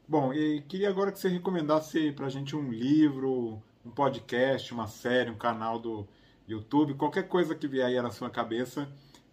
Bom, 0.06 0.32
e 0.32 0.62
queria 0.62 0.88
agora 0.88 1.12
que 1.12 1.18
você 1.18 1.28
recomendasse 1.28 2.12
para 2.12 2.26
a 2.26 2.30
gente 2.30 2.54
um 2.54 2.70
livro, 2.70 3.62
um 3.84 3.90
podcast, 3.90 4.72
uma 4.72 4.86
série, 4.86 5.30
um 5.30 5.36
canal 5.36 5.78
do 5.78 6.06
YouTube, 6.46 6.94
qualquer 6.94 7.28
coisa 7.28 7.54
que 7.54 7.66
vier 7.66 7.86
aí 7.86 8.00
na 8.00 8.10
sua 8.10 8.30
cabeça 8.30 8.88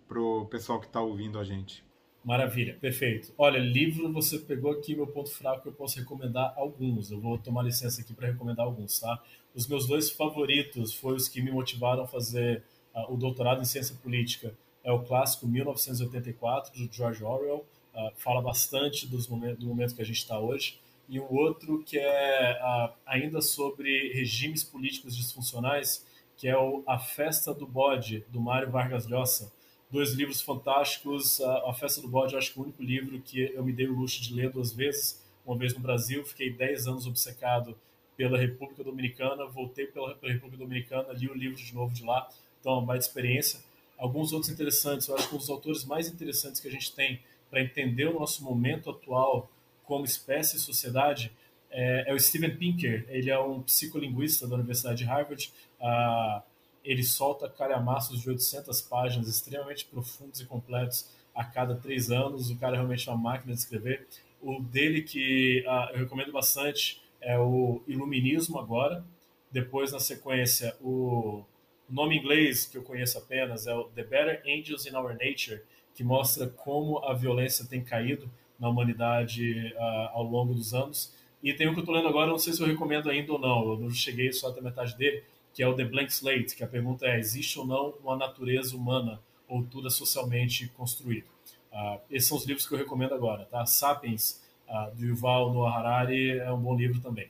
para 0.07 0.21
o 0.21 0.45
pessoal 0.45 0.79
que 0.79 0.87
está 0.87 1.01
ouvindo 1.01 1.39
a 1.39 1.43
gente. 1.43 1.83
Maravilha, 2.23 2.77
perfeito. 2.79 3.33
Olha, 3.37 3.57
livro, 3.57 4.11
você 4.11 4.37
pegou 4.37 4.71
aqui 4.71 4.95
meu 4.95 5.07
ponto 5.07 5.31
fraco, 5.31 5.67
eu 5.67 5.73
posso 5.73 5.99
recomendar 5.99 6.53
alguns. 6.55 7.09
Eu 7.09 7.19
vou 7.19 7.37
tomar 7.37 7.63
licença 7.63 8.01
aqui 8.01 8.13
para 8.13 8.27
recomendar 8.27 8.65
alguns, 8.65 8.99
tá? 8.99 9.21
Os 9.55 9.67
meus 9.67 9.87
dois 9.87 10.11
favoritos 10.11 10.93
foram 10.93 11.17
os 11.17 11.27
que 11.27 11.41
me 11.41 11.51
motivaram 11.51 12.03
a 12.03 12.07
fazer 12.07 12.63
uh, 12.93 13.11
o 13.11 13.17
doutorado 13.17 13.61
em 13.61 13.65
ciência 13.65 13.95
política. 13.95 14.53
É 14.83 14.91
o 14.91 14.99
clássico 15.03 15.47
1984, 15.47 16.73
do 16.73 16.93
George 16.93 17.23
Orwell, 17.23 17.65
Uh, 17.93 18.09
fala 18.15 18.41
bastante 18.41 19.05
dos 19.05 19.27
momentos, 19.27 19.59
do 19.59 19.67
momento 19.67 19.93
que 19.93 20.01
a 20.01 20.05
gente 20.05 20.19
está 20.19 20.39
hoje, 20.39 20.79
e 21.09 21.19
um 21.19 21.29
outro 21.29 21.83
que 21.83 21.99
é 21.99 22.57
uh, 22.63 22.93
ainda 23.05 23.41
sobre 23.41 24.13
regimes 24.13 24.63
políticos 24.63 25.13
disfuncionais, 25.13 26.05
que 26.37 26.47
é 26.47 26.57
o 26.57 26.83
A 26.87 26.97
Festa 26.97 27.53
do 27.53 27.67
Bode, 27.67 28.25
do 28.29 28.39
Mário 28.39 28.71
Vargas 28.71 29.07
Llosa. 29.07 29.51
Dois 29.91 30.13
livros 30.13 30.41
fantásticos. 30.41 31.41
A 31.41 31.73
Festa 31.73 32.01
do 32.01 32.07
Bode, 32.07 32.35
acho 32.35 32.53
que 32.53 32.59
é 32.59 32.61
o 32.61 32.63
único 32.65 32.81
livro 32.81 33.19
que 33.21 33.51
eu 33.53 33.63
me 33.63 33.73
dei 33.73 33.87
o 33.87 33.93
luxo 33.93 34.21
de 34.21 34.33
ler 34.33 34.49
duas 34.49 34.71
vezes. 34.71 35.21
Uma 35.45 35.57
vez 35.57 35.73
no 35.73 35.79
Brasil, 35.79 36.23
fiquei 36.23 36.51
10 36.51 36.87
anos 36.87 37.07
obcecado 37.07 37.77
pela 38.15 38.37
República 38.37 38.83
Dominicana, 38.83 39.45
voltei 39.45 39.87
pela, 39.87 40.13
pela 40.15 40.31
República 40.31 40.63
Dominicana, 40.63 41.11
li 41.13 41.27
o 41.27 41.33
livro 41.33 41.57
de 41.57 41.73
novo 41.73 41.93
de 41.93 42.03
lá, 42.03 42.29
então 42.59 42.73
uma 42.73 42.85
baita 42.85 43.05
experiência. 43.05 43.59
Alguns 43.97 44.31
outros 44.31 44.51
interessantes, 44.51 45.07
eu 45.07 45.15
acho 45.15 45.27
que 45.27 45.35
um 45.35 45.37
dos 45.39 45.49
autores 45.49 45.83
mais 45.83 46.07
interessantes 46.07 46.61
que 46.61 46.67
a 46.67 46.71
gente 46.71 46.93
tem 46.93 47.19
para 47.49 47.61
entender 47.61 48.05
o 48.05 48.19
nosso 48.19 48.43
momento 48.43 48.89
atual 48.89 49.49
como 49.83 50.05
espécie 50.05 50.55
e 50.55 50.59
sociedade 50.59 51.31
é, 51.69 52.05
é, 52.07 52.13
o 52.13 52.19
Steven 52.19 52.55
Pinker. 52.55 53.05
Ele 53.09 53.29
é 53.29 53.39
um 53.39 53.61
psicolinguista 53.61 54.47
da 54.47 54.55
Universidade 54.55 54.99
de 54.99 55.03
Harvard. 55.05 55.51
Ah, 55.81 56.43
ele 56.83 57.03
solta 57.03 57.49
calhamaços 57.49 58.21
de 58.21 58.29
800 58.29 58.81
páginas 58.81 59.27
extremamente 59.27 59.85
profundos 59.85 60.39
e 60.39 60.45
completos 60.45 61.09
a 61.33 61.43
cada 61.43 61.75
três 61.75 62.11
anos. 62.11 62.49
O 62.49 62.57
cara 62.57 62.75
é 62.75 62.77
realmente 62.77 63.07
uma 63.09 63.17
máquina 63.17 63.53
de 63.53 63.59
escrever. 63.59 64.07
O 64.41 64.61
dele 64.61 65.01
que 65.01 65.63
ah, 65.67 65.89
eu 65.93 65.99
recomendo 65.99 66.31
bastante 66.31 67.01
é 67.21 67.37
o 67.37 67.81
Iluminismo 67.87 68.59
agora. 68.59 69.03
Depois, 69.51 69.91
na 69.91 69.99
sequência, 69.99 70.75
o, 70.81 71.43
nome 71.91 72.17
inglês 72.17 72.65
que 72.65 72.77
eu 72.77 72.83
conheço 72.83 73.17
apenas 73.17 73.67
é 73.67 73.73
o 73.73 73.83
The 73.83 74.03
Better 74.03 74.43
Angels 74.47 74.85
in 74.85 74.95
Our 74.95 75.11
Nature, 75.13 75.61
que 75.93 76.03
mostra 76.03 76.47
como 76.47 76.99
a 76.99 77.13
violência 77.13 77.65
tem 77.65 77.83
caído 77.83 78.31
na 78.57 78.69
humanidade 78.69 79.73
uh, 79.75 80.09
ao 80.13 80.23
longo 80.23 80.53
dos 80.53 80.73
anos. 80.73 81.13
E 81.43 81.53
tem 81.53 81.67
um 81.67 81.73
que 81.73 81.79
eu 81.79 81.83
estou 81.83 81.95
lendo 81.95 82.07
agora, 82.07 82.29
não 82.29 82.39
sei 82.39 82.53
se 82.53 82.61
eu 82.61 82.67
recomendo 82.67 83.09
ainda 83.09 83.33
ou 83.33 83.39
não, 83.39 83.73
eu 83.73 83.79
não 83.79 83.89
cheguei 83.89 84.31
só 84.31 84.49
até 84.49 84.61
metade 84.61 84.95
dele, 84.95 85.23
que 85.53 85.61
é 85.61 85.67
o 85.67 85.75
The 85.75 85.85
Blank 85.85 86.11
Slate, 86.11 86.55
que 86.55 86.63
a 86.63 86.67
pergunta 86.67 87.05
é, 87.05 87.19
existe 87.19 87.59
ou 87.59 87.65
não 87.65 87.93
uma 88.03 88.15
natureza 88.15 88.75
humana 88.75 89.19
ou 89.47 89.63
tudo 89.63 89.87
é 89.87 89.91
socialmente 89.91 90.67
construído? 90.69 91.25
Uh, 91.71 91.99
esses 92.09 92.27
são 92.27 92.37
os 92.37 92.45
livros 92.45 92.67
que 92.67 92.73
eu 92.73 92.77
recomendo 92.77 93.13
agora, 93.13 93.45
tá? 93.45 93.65
Sapiens, 93.65 94.41
uh, 94.67 94.95
do 94.95 95.05
Yuval 95.05 95.53
Noah 95.53 95.77
Harari, 95.77 96.39
é 96.39 96.51
um 96.51 96.59
bom 96.59 96.75
livro 96.75 96.99
também. 96.99 97.29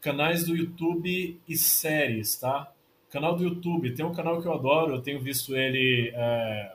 Canais 0.00 0.44
do 0.44 0.56
YouTube 0.56 1.40
e 1.46 1.56
séries, 1.56 2.36
tá? 2.36 2.72
Canal 3.10 3.36
do 3.36 3.44
YouTube, 3.44 3.94
tem 3.94 4.04
um 4.04 4.14
canal 4.14 4.40
que 4.40 4.48
eu 4.48 4.52
adoro, 4.52 4.94
eu 4.94 5.02
tenho 5.02 5.20
visto 5.20 5.56
ele... 5.56 6.12
É 6.14 6.74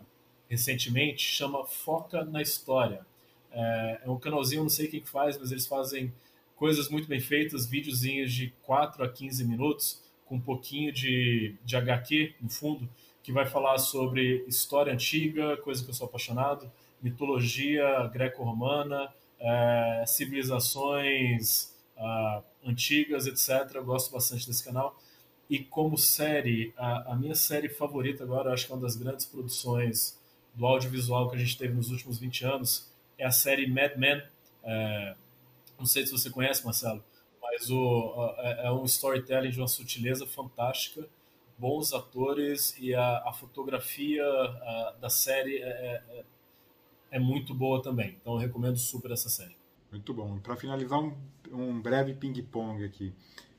recentemente, 0.49 1.23
chama 1.23 1.65
Foca 1.65 2.23
na 2.23 2.41
História. 2.41 3.05
É, 3.51 4.01
é 4.05 4.09
um 4.09 4.19
canalzinho, 4.19 4.63
não 4.63 4.69
sei 4.69 4.87
quem 4.87 5.01
que 5.01 5.09
faz, 5.09 5.37
mas 5.37 5.51
eles 5.51 5.65
fazem 5.65 6.13
coisas 6.55 6.89
muito 6.89 7.07
bem 7.07 7.19
feitas, 7.19 7.65
videozinhos 7.65 8.33
de 8.33 8.53
4 8.63 9.03
a 9.03 9.09
15 9.09 9.45
minutos, 9.45 10.01
com 10.25 10.35
um 10.35 10.41
pouquinho 10.41 10.91
de, 10.91 11.55
de 11.63 11.75
HQ 11.75 12.35
no 12.41 12.49
fundo, 12.49 12.89
que 13.23 13.31
vai 13.31 13.45
falar 13.45 13.77
sobre 13.77 14.43
história 14.47 14.93
antiga, 14.93 15.57
coisa 15.57 15.83
que 15.83 15.89
eu 15.89 15.93
sou 15.93 16.07
apaixonado, 16.07 16.71
mitologia 17.01 18.07
greco-romana, 18.11 19.13
é, 19.39 20.03
civilizações 20.07 21.73
uh, 21.97 22.43
antigas, 22.65 23.27
etc. 23.27 23.75
Eu 23.75 23.85
gosto 23.85 24.11
bastante 24.11 24.47
desse 24.47 24.63
canal. 24.63 24.99
E 25.49 25.59
como 25.59 25.97
série, 25.97 26.73
a, 26.75 27.13
a 27.13 27.15
minha 27.15 27.35
série 27.35 27.69
favorita 27.69 28.23
agora, 28.23 28.51
acho 28.51 28.65
que 28.65 28.71
é 28.71 28.75
uma 28.75 28.81
das 28.81 28.95
grandes 28.95 29.25
produções 29.25 30.19
do 30.53 30.65
audiovisual 30.65 31.29
que 31.29 31.35
a 31.35 31.39
gente 31.39 31.57
teve 31.57 31.73
nos 31.73 31.91
últimos 31.91 32.17
20 32.17 32.45
anos 32.45 32.89
é 33.17 33.25
a 33.25 33.31
série 33.31 33.67
Mad 33.67 33.95
Men. 33.97 34.21
É, 34.63 35.15
não 35.77 35.85
sei 35.85 36.05
se 36.05 36.11
você 36.11 36.29
conhece, 36.29 36.63
Marcelo, 36.63 37.03
mas 37.55 37.69
o, 37.69 38.35
é, 38.37 38.67
é 38.67 38.71
um 38.71 38.83
storytelling 38.83 39.49
de 39.49 39.59
uma 39.59 39.67
sutileza 39.67 40.27
fantástica, 40.27 41.07
bons 41.57 41.93
atores 41.93 42.75
e 42.77 42.93
a, 42.93 43.23
a 43.25 43.33
fotografia 43.33 44.23
a, 44.25 44.95
da 44.99 45.09
série 45.09 45.57
é, 45.59 45.67
é, 45.67 46.25
é, 47.11 47.19
muito 47.19 47.53
boa 47.53 47.81
também. 47.81 48.17
Então 48.21 48.33
eu 48.33 48.39
recomendo 48.39 48.77
super 48.77 49.11
essa 49.11 49.29
série. 49.29 49.55
Muito 49.89 50.13
bom. 50.13 50.37
Para 50.39 50.57
finalizar, 50.57 50.99
um, 50.99 51.15
um 51.49 51.81
breve 51.81 52.13
ping-pong 52.13 52.83
aqui. 52.83 53.13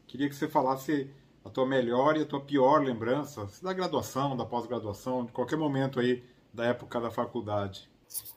Queria 0.07 0.29
que 0.29 0.35
você 0.35 0.47
falasse 0.47 1.11
a 1.43 1.49
tua 1.49 1.67
melhor 1.67 2.17
e 2.17 2.23
a 2.23 2.27
tua 2.27 2.41
pior 2.41 2.83
lembrança 2.83 3.49
da 3.63 3.73
graduação, 3.73 4.37
da 4.37 4.45
pós-graduação, 4.45 5.25
de 5.25 5.33
qualquer 5.33 5.57
momento 5.57 5.99
aí 5.99 6.23
da 6.53 6.67
época 6.67 7.01
da 7.01 7.11
faculdade. 7.11 7.89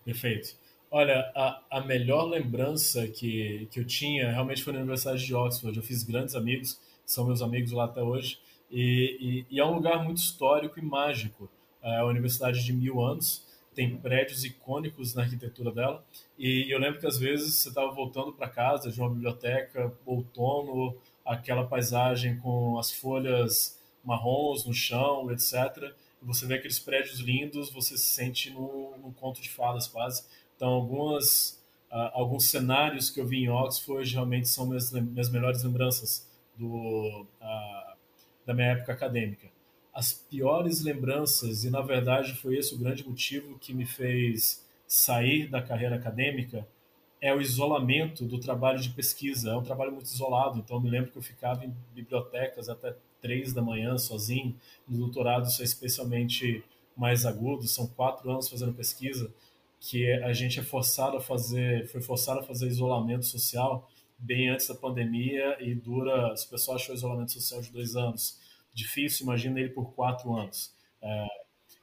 Perfeito. 0.06 0.56
Olha, 0.92 1.32
a, 1.36 1.62
a 1.70 1.82
melhor 1.82 2.24
lembrança 2.24 3.08
que, 3.08 3.68
que 3.72 3.80
eu 3.80 3.86
tinha 3.86 4.32
realmente 4.32 4.64
foi 4.64 4.74
na 4.74 4.80
Universidade 4.80 5.26
de 5.26 5.36
Oxford. 5.36 5.78
Eu 5.78 5.84
fiz 5.84 6.04
grandes 6.04 6.36
amigos, 6.36 6.80
são 7.06 7.26
meus 7.26 7.42
amigos 7.42 7.72
lá 7.72 7.86
até 7.86 8.02
hoje. 8.02 8.40
E, 8.72 9.46
e, 9.50 9.56
e, 9.56 9.60
é 9.60 9.66
um 9.66 9.74
lugar 9.74 10.04
muito 10.04 10.18
histórico 10.18 10.80
e 10.80 10.82
mágico. 10.82 11.50
É 11.82 11.98
a 11.98 12.06
universidade 12.06 12.64
de 12.64 12.74
mil 12.74 13.02
anos 13.02 13.48
tem 13.80 13.96
prédios 13.96 14.44
icônicos 14.44 15.14
na 15.14 15.24
arquitetura 15.24 15.72
dela. 15.72 16.04
E 16.38 16.68
eu 16.70 16.78
lembro 16.80 17.00
que 17.00 17.08
às 17.08 17.18
vezes 17.18 17.56
você 17.56 17.70
estava 17.70 17.90
voltando 17.92 18.34
para 18.34 18.50
casa 18.50 18.92
de 18.92 19.00
uma 19.00 19.10
biblioteca, 19.10 19.94
outono, 20.06 20.98
aquela 21.26 21.66
paisagem 21.66 22.38
com 22.40 22.78
as 22.78 22.92
folhas 22.92 23.80
marrons 24.04 24.66
no 24.66 24.74
chão, 24.74 25.32
etc. 25.32 25.94
Você 26.22 26.46
vê 26.46 26.56
aqueles 26.56 26.78
prédios 26.78 27.20
lindos, 27.20 27.72
você 27.72 27.98
se 27.98 28.08
sente 28.08 28.50
num, 28.50 28.98
num 28.98 29.14
conto 29.14 29.42
de 29.42 29.50
fadas 29.50 29.88
quase. 29.88 30.26
Então, 30.60 30.72
algumas, 30.72 31.64
uh, 31.90 32.12
alguns 32.12 32.50
cenários 32.50 33.10
que 33.10 33.22
eu 33.22 33.26
vi 33.26 33.46
em 33.46 33.50
Oxford 33.50 34.12
realmente 34.14 34.50
são 34.50 34.68
minhas, 34.68 34.92
minhas 34.92 35.30
melhores 35.30 35.64
lembranças 35.64 36.30
do, 36.58 37.26
uh, 37.42 37.96
da 38.46 38.54
minha 38.54 38.68
época 38.72 38.92
acadêmica. 38.92 39.48
As 39.94 40.12
piores 40.12 40.82
lembranças, 40.82 41.64
e 41.64 41.70
na 41.70 41.80
verdade 41.80 42.34
foi 42.34 42.58
esse 42.58 42.76
o 42.76 42.78
grande 42.78 43.08
motivo 43.08 43.58
que 43.58 43.74
me 43.74 43.86
fez 43.86 44.68
sair 44.86 45.48
da 45.48 45.62
carreira 45.62 45.96
acadêmica, 45.96 46.68
é 47.22 47.34
o 47.34 47.40
isolamento 47.40 48.26
do 48.26 48.38
trabalho 48.38 48.80
de 48.80 48.90
pesquisa. 48.90 49.52
É 49.52 49.56
um 49.56 49.64
trabalho 49.64 49.94
muito 49.94 50.08
isolado, 50.08 50.60
então 50.60 50.78
me 50.82 50.90
lembro 50.90 51.10
que 51.10 51.18
eu 51.18 51.22
ficava 51.22 51.64
em 51.64 51.74
bibliotecas 51.96 52.68
até 52.68 52.98
três 53.22 53.54
da 53.54 53.62
manhã 53.62 53.98
sozinho. 53.98 54.54
No 54.86 54.98
doutorado 54.98 55.48
isso 55.48 55.62
é 55.62 55.66
especialmente 55.66 56.66
mais 56.98 57.26
agudo, 57.26 57.66
são 57.66 57.88
quatro 57.88 58.30
anos 58.30 58.50
fazendo 58.50 58.74
pesquisa, 58.74 59.34
que 59.80 60.12
a 60.12 60.34
gente 60.34 60.60
é 60.60 60.64
forçado 60.64 61.18
a 61.18 61.22
fazer, 61.22 61.88
foi 61.88 62.02
forçado 62.02 62.40
a 62.40 62.44
fazer 62.44 62.68
isolamento 62.68 63.26
social 63.26 63.90
bem 64.18 64.50
antes 64.50 64.68
da 64.68 64.76
pandemia 64.76 65.58
e 65.62 65.74
dura, 65.74 66.36
se 66.36 66.46
o 66.46 66.50
pessoal 66.50 66.76
achou 66.76 66.94
isolamento 66.94 67.32
social 67.32 67.62
de 67.62 67.72
dois 67.72 67.96
anos 67.96 68.38
difícil, 68.74 69.24
imagina 69.24 69.60
ele 69.60 69.70
por 69.70 69.94
quatro 69.94 70.36
anos. 70.36 70.74
É, 71.02 71.28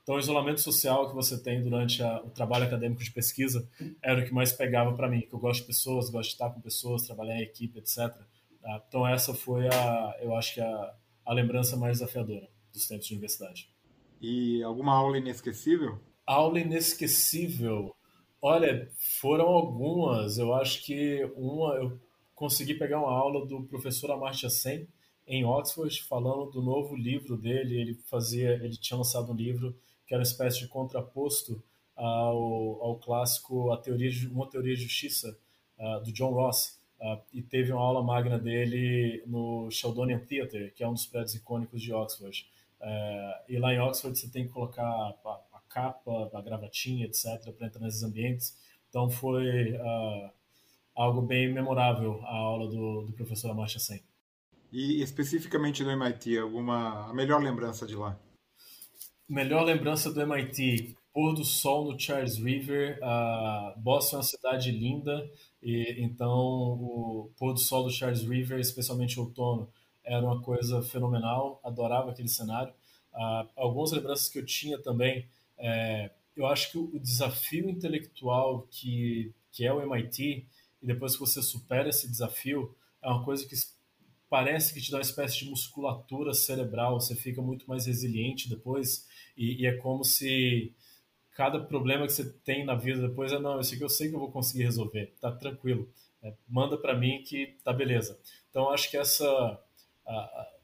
então, 0.03 0.15
o 0.15 0.21
isolamento 0.21 0.61
social 0.61 1.09
que 1.09 1.15
você 1.15 1.37
tem 1.37 1.63
durante 1.63 2.03
a, 2.03 2.23
o 2.23 2.31
trabalho 2.31 2.65
acadêmico 2.65 3.03
de 3.03 3.11
pesquisa 3.11 3.69
era 4.01 4.21
o 4.21 4.25
que 4.25 4.33
mais 4.33 4.53
pegava 4.53 4.95
para 4.95 5.09
mim, 5.09 5.23
que 5.23 5.33
eu 5.33 5.39
gosto 5.39 5.63
de 5.63 5.67
pessoas, 5.67 6.11
gosto 6.11 6.29
de 6.29 6.35
estar 6.35 6.51
com 6.51 6.61
pessoas, 6.61 7.03
trabalhar 7.03 7.37
em 7.37 7.43
equipe, 7.43 7.79
etc. 7.79 8.15
Tá? 8.63 8.85
Então, 8.87 9.07
essa 9.07 9.35
foi 9.35 9.67
a, 9.67 10.17
eu 10.21 10.35
acho 10.37 10.55
que 10.55 10.61
a, 10.61 10.95
a 11.25 11.33
lembrança 11.33 11.77
mais 11.77 11.99
desafiadora 11.99 12.49
dos 12.73 12.87
tempos 12.87 13.07
de 13.07 13.15
universidade. 13.15 13.69
E 14.21 14.63
alguma 14.63 14.95
aula 14.95 15.19
inesquecível? 15.19 15.99
Aula 16.27 16.59
inesquecível. 16.59 17.95
Olha, 18.43 18.91
foram 19.21 19.47
algumas. 19.47 20.39
Eu 20.39 20.53
acho 20.55 20.85
que 20.85 21.25
uma, 21.37 21.75
eu 21.75 22.01
consegui 22.35 22.75
pegar 22.75 22.99
uma 22.99 23.13
aula 23.13 23.47
do 23.47 23.63
professor 23.63 24.11
Amartya 24.11 24.51
Sen 24.51 24.89
em 25.27 25.45
Oxford, 25.45 26.03
falando 26.03 26.51
do 26.51 26.61
novo 26.61 26.97
livro 26.97 27.37
dele. 27.37 27.81
Ele 27.81 27.95
fazia, 28.11 28.55
ele 28.55 28.77
tinha 28.77 28.99
lançado 28.99 29.31
um 29.33 29.37
livro 29.37 29.77
que 30.05 30.15
era 30.15 30.21
uma 30.21 30.29
espécie 30.29 30.59
de 30.59 30.69
contraposto 30.69 31.63
ao, 31.95 32.83
ao 32.83 32.97
clássico 32.97 33.71
a 33.73 33.77
teoria 33.77 34.11
de, 34.11 34.27
uma 34.27 34.49
teoria 34.49 34.75
de 34.75 34.83
justiça 34.83 35.37
uh, 35.79 36.03
do 36.03 36.13
John 36.13 36.33
Ross. 36.33 36.81
Uh, 37.01 37.21
e 37.33 37.43
teve 37.43 37.73
uma 37.73 37.83
aula 37.83 38.03
magna 38.03 38.39
dele 38.39 39.23
no 39.27 39.71
Sheldonian 39.71 40.19
Theatre, 40.19 40.73
que 40.73 40.83
é 40.83 40.89
um 40.89 40.95
dos 40.95 41.07
prédios 41.07 41.35
icônicos 41.35 41.81
de 41.81 41.93
Oxford. 41.93 42.49
Uh, 42.81 43.43
e 43.49 43.59
lá 43.59 43.73
em 43.73 43.81
Oxford 43.81 44.19
você 44.19 44.29
tem 44.29 44.47
que 44.47 44.53
colocar 44.53 45.13
capa, 45.77 46.31
a 46.33 46.41
gravatinha, 46.41 47.05
etc., 47.05 47.53
para 47.53 47.67
entrar 47.67 47.81
nesses 47.83 48.03
ambientes. 48.03 48.57
Então 48.89 49.11
foi 49.11 49.73
uh, 49.73 50.31
algo 50.95 51.21
bem 51.21 51.53
memorável 51.53 52.23
a 52.25 52.35
aula 52.35 52.67
do, 52.67 53.03
do 53.03 53.13
professor 53.13 53.51
Amartya 53.51 53.79
Sen. 53.79 54.01
E 54.73 55.03
especificamente 55.03 55.85
no 55.85 55.91
MIT, 55.91 56.39
alguma 56.39 57.11
a 57.11 57.15
melhor 57.15 57.43
lembrança 57.43 57.87
de 57.87 57.95
lá? 57.95 58.19
Melhor 59.29 59.65
lembrança 59.65 60.11
do 60.11 60.21
MIT, 60.23 60.97
pôr 61.13 61.35
do 61.35 61.45
sol 61.45 61.93
no 61.93 62.01
Charles 62.01 62.37
River. 62.37 62.99
Uh, 63.03 63.79
Boston 63.79 64.17
é 64.17 64.19
uma 64.21 64.25
cidade 64.25 64.71
linda, 64.71 65.31
e 65.63 65.97
então 65.99 66.31
o 66.31 67.31
pôr 67.39 67.53
do 67.53 67.61
sol 67.61 67.85
do 67.85 67.91
Charles 67.91 68.23
River, 68.23 68.59
especialmente 68.61 69.21
outono, 69.21 69.69
era 70.03 70.25
uma 70.25 70.41
coisa 70.41 70.81
fenomenal. 70.83 71.61
Adorava 71.63 72.13
aquele 72.13 72.29
cenário. 72.29 72.73
Uh, 73.13 73.49
algumas 73.57 73.93
lembranças 73.93 74.29
que 74.29 74.39
eu 74.39 74.47
tinha 74.47 74.79
também, 74.79 75.27
é, 75.59 76.11
eu 76.37 76.47
acho 76.47 76.71
que 76.71 76.79
o 76.79 77.01
desafio 77.01 77.69
intelectual 77.69 78.67
que, 78.71 79.33
que 79.51 79.65
é 79.65 79.73
o 79.73 79.81
MIT, 79.81 80.47
e 80.83 80.87
depois 80.87 81.15
que 81.15 81.21
você 81.21 81.41
supera 81.43 81.89
esse 81.89 82.09
desafio, 82.09 82.77
é 83.03 83.09
uma 83.09 83.25
coisa 83.25 83.47
que 83.47 83.55
parece 84.29 84.75
que 84.75 84.81
te 84.81 84.91
dá 84.91 84.99
uma 84.99 85.03
espécie 85.03 85.39
de 85.39 85.51
musculatura 85.51 86.35
cerebral, 86.35 87.01
você 87.01 87.15
fica 87.15 87.41
muito 87.41 87.67
mais 87.67 87.87
resiliente 87.87 88.51
depois, 88.51 89.09
e, 89.37 89.63
e 89.63 89.67
é 89.67 89.77
como 89.77 90.05
se 90.05 90.75
cada 91.33 91.61
problema 91.61 92.07
que 92.07 92.13
você 92.13 92.31
tem 92.45 92.65
na 92.65 92.75
vida 92.75 93.09
depois 93.09 93.33
é, 93.33 93.39
não, 93.39 93.61
esse 93.61 93.75
aqui 93.75 93.85
eu 93.85 93.89
sei 93.89 94.09
que 94.09 94.15
eu 94.15 94.21
vou 94.21 94.31
conseguir 94.31 94.65
resolver, 94.65 95.15
tá 95.21 95.31
tranquilo, 95.31 95.89
é, 96.23 96.35
manda 96.49 96.77
para 96.77 96.97
mim 96.97 97.23
que 97.23 97.57
tá 97.63 97.73
beleza. 97.73 98.19
Então, 98.51 98.71
acho 98.71 98.91
que 98.91 98.97
essa... 98.97 99.27
A, 100.07 100.13
a, 100.13 100.56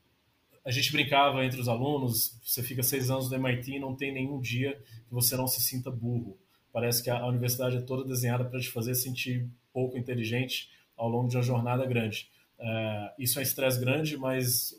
a, 0.65 0.71
gente 0.71 0.93
brincava 0.93 1.45
entre 1.45 1.61
os 1.61 1.69
alunos, 1.69 2.39
você 2.43 2.63
fica 2.63 2.83
seis 2.83 3.11
anos 3.11 3.31
no 3.31 3.37
MIT 3.37 3.73
e 3.73 3.79
não 3.79 3.95
tem 3.95 4.13
nenhum 4.13 4.41
dia 4.41 4.81
que 5.07 5.13
você 5.13 5.37
não 5.37 5.47
se 5.47 5.61
sinta 5.61 5.91
burro. 5.91 6.39
Parece 6.73 7.03
que 7.03 7.11
a, 7.11 7.27
universidade 7.27 7.77
é 7.77 7.81
toda 7.81 8.05
desenhada 8.05 8.45
para 8.45 8.61
te 8.61 8.71
fazer 8.71 8.95
sentir 8.95 9.49
pouco 9.73 9.99
inteligente 9.99 10.71
ao 10.97 11.09
longo 11.09 11.29
de 11.29 11.37
uma 11.37 11.43
jornada 11.43 11.85
grande. 11.87 12.29
É, 12.59 13.15
isso 13.19 13.39
é 13.39 13.43
estresse 13.43 13.81
grande, 13.81 14.17
mas 14.17 14.79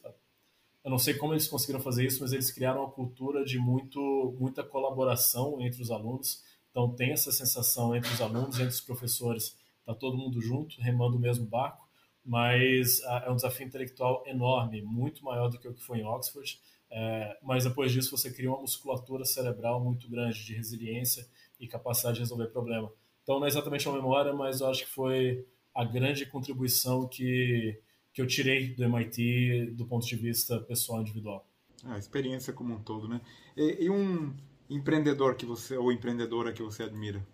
eu 0.83 0.91
não 0.91 0.97
sei 0.97 1.13
como 1.13 1.33
eles 1.33 1.47
conseguiram 1.47 1.79
fazer 1.79 2.05
isso, 2.05 2.21
mas 2.21 2.33
eles 2.33 2.51
criaram 2.51 2.81
uma 2.81 2.91
cultura 2.91 3.45
de 3.45 3.57
muito, 3.57 4.35
muita 4.39 4.63
colaboração 4.63 5.61
entre 5.61 5.81
os 5.81 5.89
alunos. 5.89 6.43
Então 6.71 6.89
tem 6.89 7.11
essa 7.11 7.31
sensação 7.31 7.95
entre 7.95 8.11
os 8.11 8.19
alunos, 8.19 8.55
entre 8.55 8.73
os 8.73 8.81
professores, 8.81 9.55
tá 9.85 9.93
todo 9.93 10.17
mundo 10.17 10.41
junto, 10.41 10.81
remando 10.81 11.17
o 11.17 11.19
mesmo 11.19 11.45
barco, 11.45 11.87
mas 12.25 13.01
é 13.01 13.29
um 13.29 13.35
desafio 13.35 13.65
intelectual 13.65 14.23
enorme, 14.25 14.81
muito 14.81 15.23
maior 15.23 15.49
do 15.49 15.59
que 15.59 15.67
o 15.67 15.73
que 15.73 15.83
foi 15.83 15.99
em 15.99 16.05
Oxford. 16.05 16.59
É, 16.89 17.37
mas 17.41 17.63
depois 17.63 17.91
disso 17.91 18.15
você 18.15 18.31
cria 18.31 18.49
uma 18.49 18.61
musculatura 18.61 19.25
cerebral 19.25 19.83
muito 19.83 20.07
grande 20.09 20.45
de 20.45 20.53
resiliência 20.53 21.27
e 21.59 21.67
capacidade 21.67 22.15
de 22.15 22.21
resolver 22.21 22.47
problema. 22.47 22.91
Então 23.23 23.39
não 23.39 23.45
é 23.45 23.49
exatamente 23.49 23.87
uma 23.87 23.97
memória, 23.97 24.33
mas 24.33 24.61
eu 24.61 24.67
acho 24.67 24.85
que 24.85 24.91
foi 24.91 25.45
a 25.73 25.83
grande 25.83 26.25
contribuição 26.25 27.07
que, 27.07 27.81
que 28.13 28.21
eu 28.21 28.27
tirei 28.27 28.75
do 28.75 28.83
MIT 28.83 29.71
do 29.75 29.87
ponto 29.87 30.05
de 30.05 30.15
vista 30.15 30.59
pessoal 30.59 31.01
individual. 31.01 31.47
A 31.83 31.97
experiência 31.97 32.53
como 32.53 32.75
um 32.75 32.83
todo, 32.83 33.07
né? 33.07 33.19
E, 33.57 33.85
e 33.85 33.89
um 33.89 34.33
empreendedor 34.69 35.35
que 35.35 35.45
você 35.45 35.75
ou 35.75 35.91
empreendedora 35.91 36.53
que 36.53 36.61
você 36.61 36.83
admira? 36.83 37.25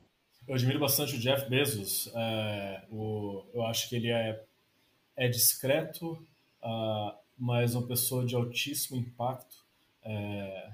Eu 0.47 0.55
admiro 0.55 0.79
bastante 0.79 1.15
o 1.15 1.19
Jeff 1.19 1.47
Bezos. 1.49 2.11
É, 2.15 2.85
o, 2.89 3.45
eu 3.53 3.63
acho 3.63 3.87
que 3.89 3.95
ele 3.95 4.09
é, 4.09 4.43
é 5.19 5.27
discreto, 5.27 6.13
uh, 6.63 7.13
mas 7.37 7.75
uma 7.75 7.85
pessoa 7.85 8.25
de 8.25 8.35
altíssimo 8.35 8.97
impacto. 8.97 9.65
É, 10.01 10.71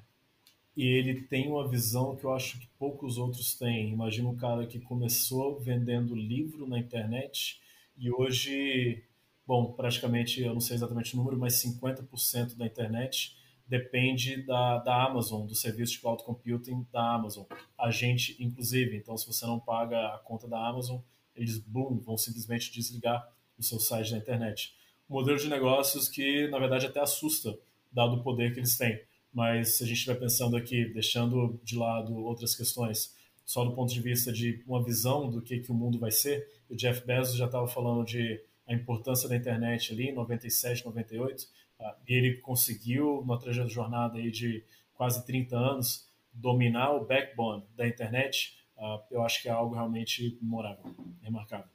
e 0.77 0.86
ele 0.86 1.21
tem 1.21 1.47
uma 1.47 1.67
visão 1.67 2.15
que 2.15 2.23
eu 2.23 2.31
acho 2.31 2.60
que 2.60 2.67
poucos 2.77 3.17
outros 3.17 3.55
têm. 3.55 3.91
Imagina 3.91 4.29
um 4.29 4.36
cara 4.36 4.67
que 4.67 4.79
começou 4.79 5.60
vendendo 5.60 6.13
livro 6.13 6.67
na 6.67 6.77
internet 6.77 7.60
e 7.97 8.12
hoje, 8.12 9.03
bom, 9.47 9.73
praticamente, 9.73 10.41
eu 10.41 10.53
não 10.53 10.62
sei 10.62 10.75
exatamente 10.75 11.15
o 11.15 11.17
número, 11.17 11.39
mas 11.39 11.53
50% 11.63 12.55
da 12.55 12.67
internet 12.67 13.36
depende 13.67 14.43
da, 14.43 14.77
da 14.77 15.05
Amazon, 15.05 15.47
do 15.47 15.55
serviço 15.55 15.93
de 15.93 16.01
cloud 16.01 16.23
computing 16.23 16.86
da 16.91 17.15
Amazon. 17.15 17.45
A 17.79 17.89
gente, 17.89 18.36
inclusive, 18.39 18.95
então 18.95 19.17
se 19.17 19.25
você 19.25 19.43
não 19.47 19.60
paga 19.60 20.13
a 20.13 20.19
conta 20.19 20.47
da 20.47 20.67
Amazon, 20.67 20.99
eles, 21.36 21.58
boom, 21.58 21.97
vão 21.97 22.15
simplesmente 22.15 22.71
desligar 22.71 23.27
o 23.58 23.63
seu 23.63 23.80
site 23.80 24.12
da 24.12 24.18
internet. 24.18 24.74
modelo 25.08 25.38
de 25.38 25.48
negócios 25.48 26.08
que, 26.10 26.48
na 26.48 26.60
verdade, 26.60 26.86
até 26.86 27.00
assusta, 27.00 27.58
dado 27.91 28.15
o 28.15 28.24
poder 28.24 28.54
que 28.54 28.60
eles 28.60 28.78
têm 28.78 29.00
mas 29.36 29.76
se 29.76 29.84
a 29.84 29.86
gente 29.86 29.98
estiver 29.98 30.18
pensando 30.18 30.56
aqui, 30.56 30.86
deixando 30.86 31.60
de 31.62 31.78
lado 31.78 32.15
outras 32.15 32.56
questões, 32.56 33.13
só 33.46 33.65
do 33.65 33.76
ponto 33.76 33.94
de 33.94 34.00
vista 34.00 34.32
de 34.32 34.63
uma 34.65 34.82
visão 34.82 35.30
do 35.30 35.41
que, 35.41 35.60
que 35.60 35.70
o 35.70 35.74
mundo 35.74 36.00
vai 36.00 36.10
ser, 36.10 36.48
o 36.70 36.76
Jeff 36.76 37.06
Bezos 37.06 37.36
já 37.36 37.46
estava 37.46 37.68
falando 37.68 38.06
de 38.06 38.42
a 38.65 38.73
importância 38.73 39.27
da 39.27 39.36
internet 39.36 39.92
ali 39.92 40.08
em 40.08 40.13
97, 40.13 40.86
98, 40.86 41.44
uh, 41.44 41.84
e 42.08 42.13
ele 42.13 42.38
conseguiu, 42.38 43.25
na 43.27 43.38
trajetória 43.38 43.69
jornada 43.69 44.17
aí 44.17 44.32
de 44.32 44.63
quase 44.94 45.25
30 45.25 45.58
anos, 45.58 46.10
dominar 46.32 46.94
o 46.94 47.06
backbone 47.06 47.65
da 47.75 47.86
internet, 47.86 48.58
uh, 48.77 49.04
eu 49.12 49.21
acho 49.21 49.42
que 49.42 49.50
é 49.50 49.52
algo 49.52 49.75
realmente 49.75 50.40
memorável, 50.42 50.96
remarcável. 51.21 51.75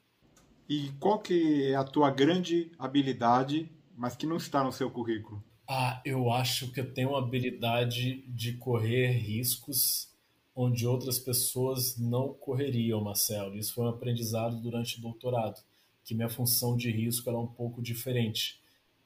E 0.71 0.93
qual 1.01 1.19
que 1.19 1.65
é 1.65 1.75
a 1.75 1.83
tua 1.83 2.13
grande 2.13 2.71
habilidade, 2.79 3.69
mas 3.97 4.15
que 4.15 4.25
não 4.25 4.37
está 4.37 4.63
no 4.63 4.71
seu 4.71 4.89
currículo? 4.89 5.43
Ah, 5.67 6.01
eu 6.05 6.31
acho 6.31 6.71
que 6.71 6.79
eu 6.79 6.95
tenho 6.95 7.09
uma 7.09 7.19
habilidade 7.19 8.23
de 8.29 8.53
correr 8.53 9.09
riscos 9.11 10.09
onde 10.55 10.87
outras 10.87 11.19
pessoas 11.19 11.99
não 11.99 12.33
correriam, 12.33 13.03
Marcelo. 13.03 13.57
Isso 13.57 13.75
foi 13.75 13.85
um 13.85 13.89
aprendizado 13.89 14.63
durante 14.63 15.01
o 15.01 15.03
doutorado, 15.03 15.61
que 16.05 16.15
minha 16.15 16.29
função 16.29 16.77
de 16.77 16.89
risco 16.89 17.29
é 17.29 17.37
um 17.37 17.49
pouco 17.49 17.83
diferente. 17.83 18.61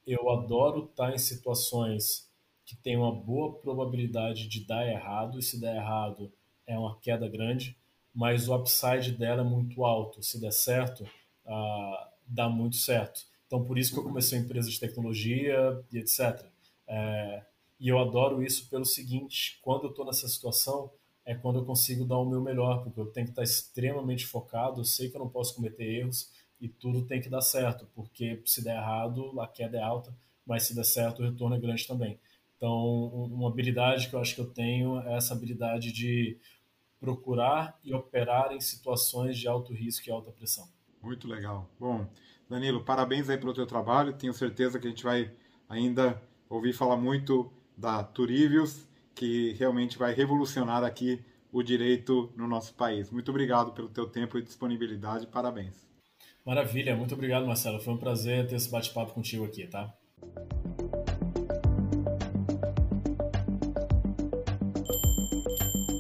Eu 0.07 0.29
adoro 0.29 0.85
estar 0.85 1.15
em 1.15 1.19
situações 1.19 2.29
que 2.67 2.77
tem 2.77 2.95
uma 2.95 3.11
boa 3.11 3.55
probabilidade 3.55 4.49
de 4.49 4.67
dar 4.67 4.87
errado, 4.87 5.39
e 5.39 5.43
se 5.43 5.59
der 5.59 5.77
errado 5.77 6.31
é 6.67 6.79
uma 6.79 6.99
queda 6.99 7.27
grande, 7.27 7.75
mas 8.15 8.51
o 8.51 8.55
upside 8.55 9.13
dela 9.13 9.41
é 9.41 9.45
muito 9.45 9.83
alto. 9.83 10.23
Se 10.23 10.39
der 10.39 10.53
certo, 10.53 11.09
uh, 11.47 12.09
dá 12.27 12.49
muito 12.49 12.77
certo. 12.77 13.23
Então, 13.47 13.65
por 13.65 13.79
isso 13.79 13.93
que 13.93 13.99
eu 13.99 14.05
comecei 14.05 14.39
empresa 14.39 14.69
de 14.69 14.81
tecnologia 14.81 15.83
e 15.93 15.99
etc. 15.99 16.45
É, 16.87 17.43
e 17.79 17.89
eu 17.89 17.99
adoro 17.99 18.43
isso 18.43 18.69
pelo 18.69 18.85
seguinte: 18.85 19.59
quando 19.63 19.85
eu 19.85 19.91
estou 19.91 20.05
nessa 20.05 20.27
situação, 20.29 20.91
é 21.25 21.35
quando 21.35 21.61
eu 21.61 21.65
consigo 21.65 22.05
dar 22.05 22.19
o 22.19 22.25
meu 22.25 22.41
melhor, 22.41 22.83
porque 22.83 23.01
eu 23.01 23.07
tenho 23.07 23.27
que 23.27 23.33
estar 23.33 23.43
extremamente 23.43 24.27
focado, 24.27 24.81
eu 24.81 24.85
sei 24.85 25.09
que 25.09 25.17
eu 25.17 25.21
não 25.21 25.29
posso 25.29 25.55
cometer 25.55 25.85
erros 25.85 26.31
e 26.61 26.69
tudo 26.69 27.07
tem 27.07 27.21
que 27.21 27.29
dar 27.29 27.41
certo, 27.41 27.87
porque 27.95 28.41
se 28.45 28.63
der 28.63 28.77
errado, 28.77 29.41
a 29.41 29.47
queda 29.47 29.79
é 29.79 29.83
alta, 29.83 30.15
mas 30.47 30.65
se 30.65 30.75
der 30.75 30.85
certo, 30.85 31.23
o 31.23 31.25
retorno 31.25 31.57
é 31.57 31.61
grande 31.61 31.87
também. 31.87 32.19
Então, 32.57 33.07
uma 33.07 33.49
habilidade 33.49 34.09
que 34.09 34.15
eu 34.15 34.21
acho 34.21 34.35
que 34.35 34.41
eu 34.41 34.51
tenho 34.51 35.01
é 35.01 35.17
essa 35.17 35.35
habilidade 35.35 35.93
de 35.93 36.39
procurar 37.01 37.79
e 37.85 37.93
operar 37.93 38.53
em 38.53 38.61
situações 38.61 39.39
de 39.39 39.47
alto 39.47 39.73
risco 39.75 40.09
e 40.09 40.13
alta 40.13 40.31
pressão. 40.31 40.67
Muito 41.05 41.29
legal. 41.29 41.69
Bom, 41.79 42.07
Danilo, 42.49 42.83
parabéns 42.83 43.29
aí 43.29 43.37
pelo 43.37 43.53
teu 43.53 43.67
trabalho. 43.67 44.15
Tenho 44.15 44.33
certeza 44.33 44.79
que 44.79 44.87
a 44.87 44.91
gente 44.91 45.05
vai 45.05 45.31
ainda 45.69 46.21
ouvir 46.49 46.73
falar 46.73 46.97
muito 46.97 47.53
da 47.77 48.03
Turivius, 48.03 48.87
que 49.15 49.53
realmente 49.53 49.99
vai 49.99 50.15
revolucionar 50.15 50.83
aqui 50.83 51.23
o 51.53 51.63
direito 51.63 52.33
no 52.37 52.49
nosso 52.49 52.75
país. 52.75 53.11
Muito 53.11 53.31
obrigado 53.31 53.73
pelo 53.73 53.89
teu 53.89 54.09
tempo 54.09 54.39
e 54.39 54.43
disponibilidade. 54.43 55.27
Parabéns. 55.27 55.87
Maravilha, 56.45 56.97
muito 56.97 57.15
obrigado, 57.15 57.47
Marcelo. 57.47 57.81
Foi 57.81 57.95
um 57.95 57.99
prazer 57.99 58.47
ter 58.47 58.57
esse 58.57 58.71
bate-papo 58.71 59.13
contigo 59.13 59.45
aqui, 59.45 59.67
tá? 59.67 59.95